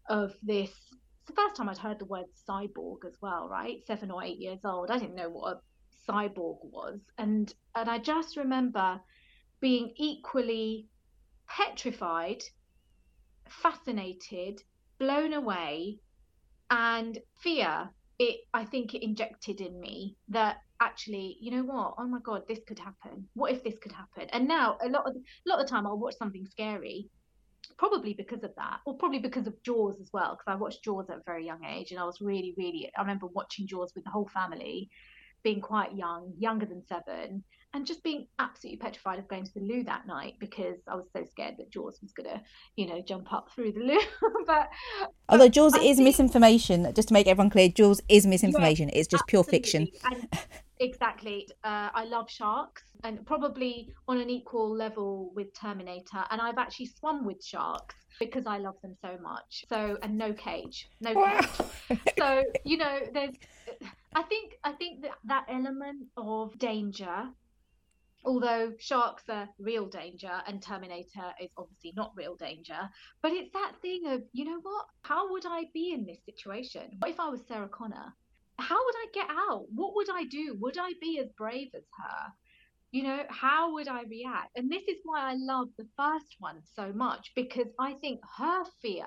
of 0.09 0.35
this. 0.43 0.71
It's 0.71 1.29
the 1.29 1.41
first 1.43 1.57
time 1.57 1.69
I'd 1.69 1.79
heard 1.79 1.99
the 1.99 2.07
word 2.07 2.27
cyborg 2.49 3.05
as 3.07 3.17
well, 3.21 3.49
right? 3.49 3.79
Seven 3.87 4.11
or 4.11 4.23
eight 4.23 4.39
years 4.39 4.61
old. 4.65 4.91
I 4.91 4.99
didn't 4.99 5.15
know 5.15 5.31
what 5.31 5.57
a 5.57 5.61
cyborg 6.11 6.59
was. 6.63 7.01
And 7.19 7.53
and 7.75 7.89
I 7.89 7.99
just 7.99 8.37
remember 8.37 9.01
being 9.61 9.95
equally 9.97 10.89
petrified, 11.49 12.43
fascinated, 13.49 14.61
blown 14.99 15.33
away 15.33 16.01
and 16.75 17.19
fear 17.41 17.89
it 18.19 18.41
i 18.53 18.65
think 18.65 18.95
it 18.95 19.05
injected 19.05 19.61
in 19.61 19.81
me 19.81 20.17
that 20.29 20.57
actually 20.81 21.39
you 21.41 21.51
know 21.51 21.63
what? 21.63 21.95
Oh 21.99 22.07
my 22.07 22.19
god 22.23 22.43
this 22.49 22.59
could 22.67 22.79
happen. 22.79 23.27
What 23.35 23.53
if 23.53 23.63
this 23.65 23.79
could 23.81 23.93
happen? 23.93 24.29
And 24.33 24.47
now 24.47 24.77
a 24.83 24.89
lot 24.89 25.07
of 25.07 25.15
a 25.15 25.49
lot 25.49 25.61
of 25.61 25.67
the 25.67 25.71
time 25.71 25.87
i'll 25.87 25.99
watch 25.99 26.17
something 26.19 26.47
scary 26.47 27.09
probably 27.79 28.13
because 28.13 28.43
of 28.45 28.55
that 28.57 28.81
or 28.85 28.95
probably 28.97 29.19
because 29.19 29.47
of 29.47 29.63
jaws 29.63 29.97
as 30.01 30.11
well 30.13 30.37
because 30.37 30.53
i 30.53 30.55
watched 30.55 30.85
jaws 30.85 31.07
at 31.09 31.17
a 31.17 31.23
very 31.25 31.47
young 31.47 31.65
age 31.65 31.91
and 31.91 31.99
i 31.99 32.05
was 32.05 32.21
really 32.21 32.55
really 32.59 32.91
i 32.97 33.01
remember 33.01 33.27
watching 33.29 33.67
jaws 33.67 33.91
with 33.95 34.05
the 34.05 34.11
whole 34.11 34.29
family 34.29 34.89
being 35.43 35.61
quite 35.61 35.97
young 35.97 36.33
younger 36.39 36.67
than 36.67 36.83
seven 36.87 37.43
and 37.75 37.85
just 37.85 38.03
being 38.05 38.27
absolutely 38.39 38.79
petrified 38.79 39.19
of 39.19 39.27
going 39.27 39.45
to 39.45 39.53
the 39.55 39.61
loo 39.61 39.83
that 39.83 40.07
night 40.07 40.35
because 40.39 40.77
I 40.89 40.95
was 40.95 41.07
so 41.13 41.25
scared 41.29 41.57
that 41.59 41.71
Jaws 41.71 41.99
was 42.01 42.13
gonna, 42.13 42.41
you 42.77 42.87
know, 42.87 43.03
jump 43.03 43.33
up 43.33 43.51
through 43.53 43.73
the 43.73 43.81
loo. 43.81 44.01
but 44.47 44.71
although 45.29 45.49
Jaws 45.49 45.75
is 45.75 45.97
think... 45.97 46.07
misinformation, 46.07 46.91
just 46.95 47.09
to 47.09 47.15
make 47.15 47.27
everyone 47.27 47.51
clear, 47.51 47.69
Jaws 47.69 48.01
is 48.09 48.27
misinformation. 48.27 48.91
it's 48.93 49.09
just 49.09 49.27
pure 49.27 49.43
fiction. 49.43 49.89
And 50.05 50.29
exactly. 50.79 51.49
Uh, 51.65 51.91
I 51.93 52.05
love 52.05 52.31
sharks, 52.31 52.85
and 53.03 53.27
probably 53.27 53.93
on 54.07 54.19
an 54.19 54.31
equal 54.31 54.75
level 54.75 55.33
with 55.35 55.53
Terminator. 55.53 56.25
And 56.31 56.41
I've 56.41 56.59
actually 56.59 56.87
swum 56.87 57.27
with 57.27 57.45
sharks 57.45 57.97
because 58.21 58.47
I 58.47 58.59
love 58.59 58.77
them 58.83 58.95
so 59.03 59.19
much. 59.21 59.65
So 59.69 59.99
and 60.01 60.17
no 60.17 60.33
cage, 60.33 60.89
no 61.01 61.13
cage. 61.13 61.99
so 62.19 62.45
you 62.65 62.77
know, 62.77 63.01
there's. 63.13 63.35
I 64.15 64.23
think 64.23 64.59
I 64.63 64.73
think 64.73 65.03
that 65.03 65.13
that 65.25 65.47
element 65.49 66.07
of 66.17 66.57
danger 66.59 67.31
although 68.25 68.73
sharks 68.79 69.25
are 69.29 69.49
real 69.59 69.87
danger 69.87 70.43
and 70.47 70.63
Terminator 70.63 71.33
is 71.41 71.51
obviously 71.57 71.93
not 71.97 72.13
real 72.17 72.37
danger, 72.37 72.89
but 73.23 73.33
it's 73.33 73.53
that 73.53 73.73
thing 73.83 74.07
of, 74.07 74.23
you 74.33 74.45
know 74.45 74.61
what? 74.63 74.87
How 75.03 75.31
would 75.31 75.45
I 75.47 75.65
be 75.73 75.93
in 75.93 76.07
this 76.07 76.25
situation? 76.25 76.97
What 76.99 77.11
if 77.11 77.21
I 77.21 77.29
was 77.29 77.41
Sarah 77.47 77.69
Connor? 77.69 78.15
How 78.59 78.77
would 78.85 78.95
I 78.97 79.07
get 79.13 79.29
out? 79.31 79.67
What 79.75 79.95
would 79.95 80.09
I 80.11 80.25
do? 80.25 80.57
Would 80.61 80.79
I 80.79 80.93
be 81.01 81.19
as 81.19 81.31
brave 81.37 81.69
as 81.75 81.85
her? 82.03 82.33
You 82.93 83.03
know, 83.03 83.25
how 83.29 83.73
would 83.75 83.89
I 83.89 84.03
react? 84.05 84.57
And 84.57 84.71
this 84.71 84.85
is 84.87 84.99
why 85.05 85.33
I 85.33 85.35
love 85.35 85.69
the 85.77 85.89
first 85.97 86.37
one 86.39 86.63
so 86.63 86.93
much 86.93 87.33
because 87.35 87.67
I 87.79 87.95
think 87.95 88.21
her 88.39 88.65
fear 88.81 89.07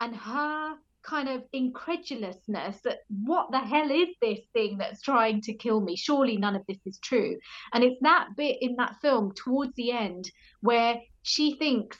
and 0.00 0.16
her 0.16 0.76
kind 1.02 1.28
of 1.28 1.42
incredulousness 1.52 2.80
that 2.84 2.98
what 3.24 3.50
the 3.50 3.58
hell 3.58 3.90
is 3.90 4.08
this 4.20 4.40
thing 4.52 4.78
that's 4.78 5.02
trying 5.02 5.40
to 5.42 5.54
kill 5.54 5.80
me? 5.80 5.96
Surely 5.96 6.36
none 6.36 6.56
of 6.56 6.62
this 6.66 6.78
is 6.86 6.98
true. 6.98 7.36
And 7.72 7.84
it's 7.84 8.00
that 8.02 8.28
bit 8.36 8.58
in 8.60 8.76
that 8.76 8.96
film 9.02 9.32
towards 9.34 9.74
the 9.76 9.92
end 9.92 10.30
where 10.60 11.00
she 11.22 11.56
thinks 11.56 11.98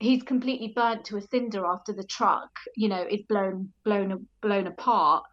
he's 0.00 0.22
completely 0.22 0.72
burnt 0.74 1.04
to 1.06 1.16
a 1.16 1.22
cinder 1.22 1.64
after 1.66 1.92
the 1.92 2.04
truck, 2.04 2.50
you 2.76 2.88
know, 2.88 3.06
is 3.08 3.22
blown 3.28 3.72
blown 3.84 4.26
blown 4.40 4.66
apart. 4.66 5.24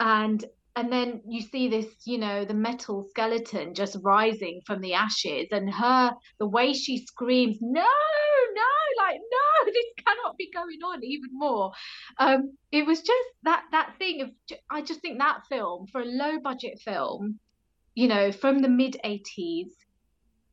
And 0.00 0.44
and 0.76 0.92
then 0.92 1.22
you 1.26 1.40
see 1.40 1.68
this 1.68 1.86
you 2.04 2.18
know 2.18 2.44
the 2.44 2.54
metal 2.54 3.06
skeleton 3.10 3.74
just 3.74 3.96
rising 4.02 4.60
from 4.66 4.80
the 4.80 4.92
ashes 4.92 5.48
and 5.50 5.72
her 5.72 6.12
the 6.38 6.46
way 6.46 6.72
she 6.72 6.98
screams 6.98 7.56
no 7.60 7.80
no 7.80 9.04
like 9.04 9.16
no 9.16 9.64
this 9.72 10.04
cannot 10.04 10.36
be 10.36 10.45
going 10.56 10.82
on 10.84 11.04
even 11.04 11.30
more 11.32 11.70
um 12.18 12.56
it 12.72 12.86
was 12.86 13.00
just 13.00 13.28
that 13.42 13.62
that 13.72 13.94
thing 13.98 14.22
of 14.22 14.30
i 14.70 14.80
just 14.80 15.00
think 15.00 15.18
that 15.18 15.40
film 15.48 15.86
for 15.92 16.00
a 16.00 16.04
low 16.04 16.38
budget 16.40 16.80
film 16.84 17.38
you 17.94 18.08
know 18.08 18.32
from 18.32 18.60
the 18.60 18.68
mid 18.68 18.96
80s 19.04 19.70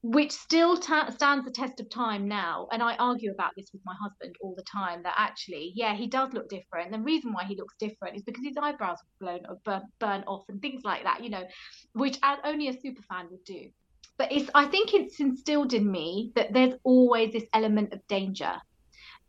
which 0.04 0.34
still 0.34 0.76
stands 0.76 1.46
the 1.46 1.52
test 1.52 1.80
of 1.80 1.90
time 1.90 2.28
now. 2.28 2.68
And 2.74 2.84
I 2.84 2.96
argue 2.98 3.32
about 3.32 3.52
this 3.56 3.70
with 3.72 3.82
my 3.86 3.96
husband 4.02 4.36
all 4.42 4.54
the 4.56 4.64
time 4.64 5.02
that 5.04 5.14
actually, 5.18 5.72
yeah, 5.76 5.96
he 5.96 6.08
does 6.08 6.34
look 6.34 6.50
different. 6.50 6.92
The 6.92 7.00
reason 7.00 7.32
why 7.32 7.46
he 7.46 7.56
looks 7.56 7.76
different 7.80 8.18
is 8.18 8.24
because 8.24 8.44
his 8.44 8.58
eyebrows 8.62 8.98
were 9.02 9.26
blown 9.26 9.46
or 9.48 9.60
burnt, 9.64 9.86
burnt 10.00 10.26
off 10.28 10.44
and 10.50 10.62
things 10.62 10.84
like 10.84 11.04
that, 11.06 11.24
you 11.24 11.30
know, 11.30 11.46
which 11.94 12.20
only 12.44 12.68
a 12.68 12.74
super 12.74 13.02
fan 13.04 13.28
would 13.32 13.46
do. 13.46 13.70
But 14.18 14.34
it's, 14.34 14.50
I 14.54 14.66
think 14.66 14.94
it's 14.94 15.22
instilled 15.22 15.74
in 15.74 15.90
me 15.90 16.34
that 16.36 16.52
there's 16.52 16.76
always 16.84 17.32
this 17.32 17.46
element 17.54 17.94
of 17.94 18.06
danger. 18.08 18.56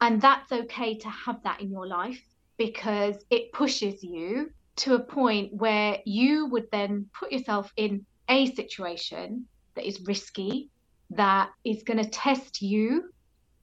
And 0.00 0.20
that's 0.20 0.52
okay 0.52 0.98
to 0.98 1.08
have 1.08 1.42
that 1.44 1.60
in 1.60 1.70
your 1.70 1.86
life 1.86 2.22
because 2.56 3.16
it 3.30 3.52
pushes 3.52 4.02
you 4.02 4.50
to 4.76 4.94
a 4.94 5.00
point 5.00 5.52
where 5.54 5.98
you 6.04 6.46
would 6.46 6.70
then 6.70 7.06
put 7.18 7.32
yourself 7.32 7.72
in 7.76 8.04
a 8.28 8.52
situation 8.54 9.46
that 9.74 9.86
is 9.86 10.00
risky, 10.02 10.70
that 11.10 11.50
is 11.64 11.82
going 11.82 12.02
to 12.02 12.08
test 12.10 12.60
you, 12.60 13.10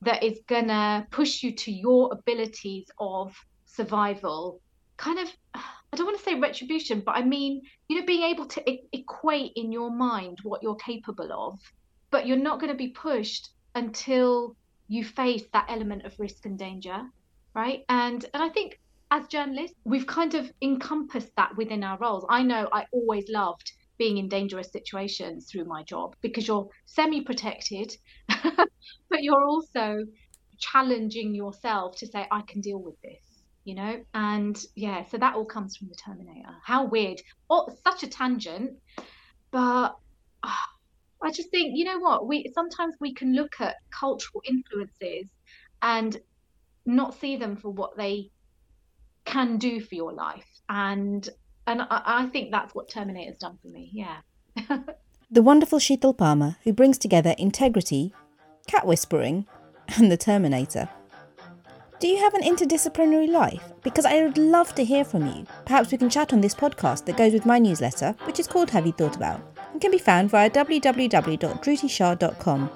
that 0.02 0.24
is 0.24 0.40
going 0.48 0.68
to 0.68 1.06
push 1.12 1.44
you 1.44 1.52
to 1.52 1.72
your 1.72 2.12
abilities 2.12 2.88
of 3.00 3.36
survival. 3.66 4.62
Kind 4.98 5.20
of, 5.20 5.28
I 5.56 5.96
don't 5.96 6.06
want 6.06 6.18
to 6.18 6.24
say 6.24 6.40
retribution, 6.40 7.02
but 7.06 7.16
I 7.16 7.24
mean, 7.24 7.62
you 7.88 8.00
know, 8.00 8.06
being 8.06 8.24
able 8.24 8.46
to 8.48 8.70
e- 8.70 8.84
equate 8.94 9.54
in 9.56 9.72
your 9.72 9.92
mind 9.92 10.40
what 10.44 10.64
you're 10.64 10.76
capable 10.76 11.32
of, 11.32 11.60
but 12.10 12.26
you're 12.26 12.38
not 12.38 12.60
going 12.60 12.72
to 12.72 12.78
be 12.78 12.90
pushed 12.90 13.50
until 13.76 14.56
you 14.92 15.06
face 15.06 15.44
that 15.54 15.68
element 15.70 16.06
of 16.06 16.14
risk 16.20 16.46
and 16.46 16.60
danger, 16.60 17.02
right? 17.56 17.86
And 17.88 18.26
and 18.34 18.44
I 18.44 18.50
think 18.50 18.78
as 19.10 19.26
journalists, 19.28 19.78
we've 19.86 20.06
kind 20.06 20.34
of 20.36 20.52
encompassed 20.62 21.32
that 21.38 21.56
within 21.56 21.82
our 21.82 21.98
roles. 21.98 22.26
I 22.30 22.44
know 22.44 22.68
I 22.74 22.86
always 22.92 23.24
loved 23.30 23.72
being 23.98 24.18
in 24.18 24.28
dangerous 24.28 24.70
situations 24.70 25.50
through 25.50 25.64
my 25.64 25.84
job 25.84 26.18
because 26.20 26.46
you're 26.46 26.68
semi 26.88 27.22
protected, 27.22 27.96
but 28.28 29.24
you're 29.24 29.46
also 29.46 30.06
challenging 30.60 31.34
yourself 31.34 31.96
to 31.98 32.08
say, 32.08 32.28
I 32.30 32.42
can 32.42 32.60
deal 32.60 32.82
with 32.82 33.02
this, 33.02 33.24
you 33.64 33.76
know? 33.76 34.04
And 34.14 34.62
yeah, 34.76 35.06
so 35.06 35.18
that 35.18 35.36
all 35.36 35.46
comes 35.46 35.78
from 35.78 35.88
the 35.88 35.96
Terminator. 35.96 36.56
How 36.66 36.84
weird. 36.84 37.22
Oh, 37.50 37.70
such 37.86 38.04
a 38.04 38.10
tangent. 38.10 38.72
But 39.52 39.96
oh, 40.44 40.66
I 41.24 41.32
just 41.32 41.50
think, 41.52 41.78
you 41.78 41.86
know 41.86 42.00
what? 42.00 42.28
We 42.28 42.52
sometimes 42.54 42.96
we 43.00 43.14
can 43.14 43.36
look 43.36 43.60
at 43.60 43.76
cultural 43.98 44.42
influences 44.48 45.28
and 45.82 46.18
not 46.86 47.20
see 47.20 47.38
them 47.38 47.56
for 47.56 47.70
what 47.70 47.96
they 47.98 48.32
can 49.26 49.58
do 49.58 49.80
for 49.80 49.96
your 49.96 50.14
life. 50.14 50.48
And 50.70 51.28
and 51.68 51.84
I, 51.84 52.02
I 52.06 52.26
think 52.28 52.52
that's 52.52 52.74
what 52.74 52.90
Terminator's 52.90 53.38
done 53.38 53.58
for 53.62 53.68
me. 53.68 53.90
Yeah. 53.94 54.18
the 55.32 55.42
wonderful 55.42 55.80
Sheetal 55.80 56.16
Parmar 56.16 56.58
who 56.64 56.74
brings 56.74 56.98
together 56.98 57.36
integrity, 57.38 58.14
cat 58.68 58.86
whispering, 58.86 59.46
and 59.98 60.12
the 60.12 60.18
Terminator. 60.18 60.90
Do 62.00 62.08
you 62.08 62.18
have 62.18 62.34
an 62.34 62.42
interdisciplinary 62.42 63.30
life? 63.30 63.62
Because 63.84 64.06
I 64.06 64.24
would 64.24 64.38
love 64.40 64.74
to 64.74 64.84
hear 64.84 65.06
from 65.06 65.28
you. 65.28 65.46
Perhaps 65.66 65.92
we 65.92 66.00
can 66.00 66.10
chat 66.10 66.34
on 66.34 66.42
this 66.42 66.56
podcast 66.56 67.06
that 67.06 67.16
goes 67.16 67.32
with 67.32 67.46
my 67.46 67.60
newsletter, 67.60 68.16
which 68.24 68.40
is 68.40 68.48
called 68.48 68.72
Have 68.72 68.88
You 68.88 68.92
Thought 68.92 69.16
About, 69.16 69.51
and 69.72 69.82
can 69.82 69.92
be 69.92 69.98
found 69.98 70.30
via 70.30 70.50
www.dhrutishah.com. 70.50 72.70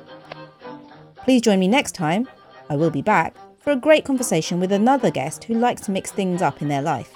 Please 1.24 1.42
join 1.42 1.60
me 1.60 1.68
next 1.68 1.94
time, 1.94 2.28
I 2.70 2.76
will 2.76 2.92
be 2.92 3.02
back, 3.02 3.36
for 3.60 3.72
a 3.72 3.76
great 3.76 4.06
conversation 4.06 4.60
with 4.60 4.72
another 4.72 5.10
guest 5.10 5.46
who 5.46 5.56
likes 5.56 5.82
to 5.82 5.92
mix 5.92 6.12
things 6.12 6.42
up 6.42 6.62
in 6.62 6.68
their 6.68 6.82
life. 6.82 7.14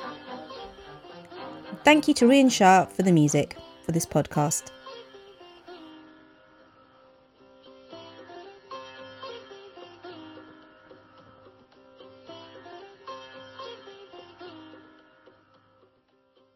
Thank 1.83 2.07
you 2.07 2.13
to 2.15 2.25
Rian 2.25 2.51
Shah 2.51 2.85
for 2.85 3.03
the 3.03 3.11
music 3.11 3.55
for 3.85 3.91
this 3.91 4.05
podcast. 4.05 4.71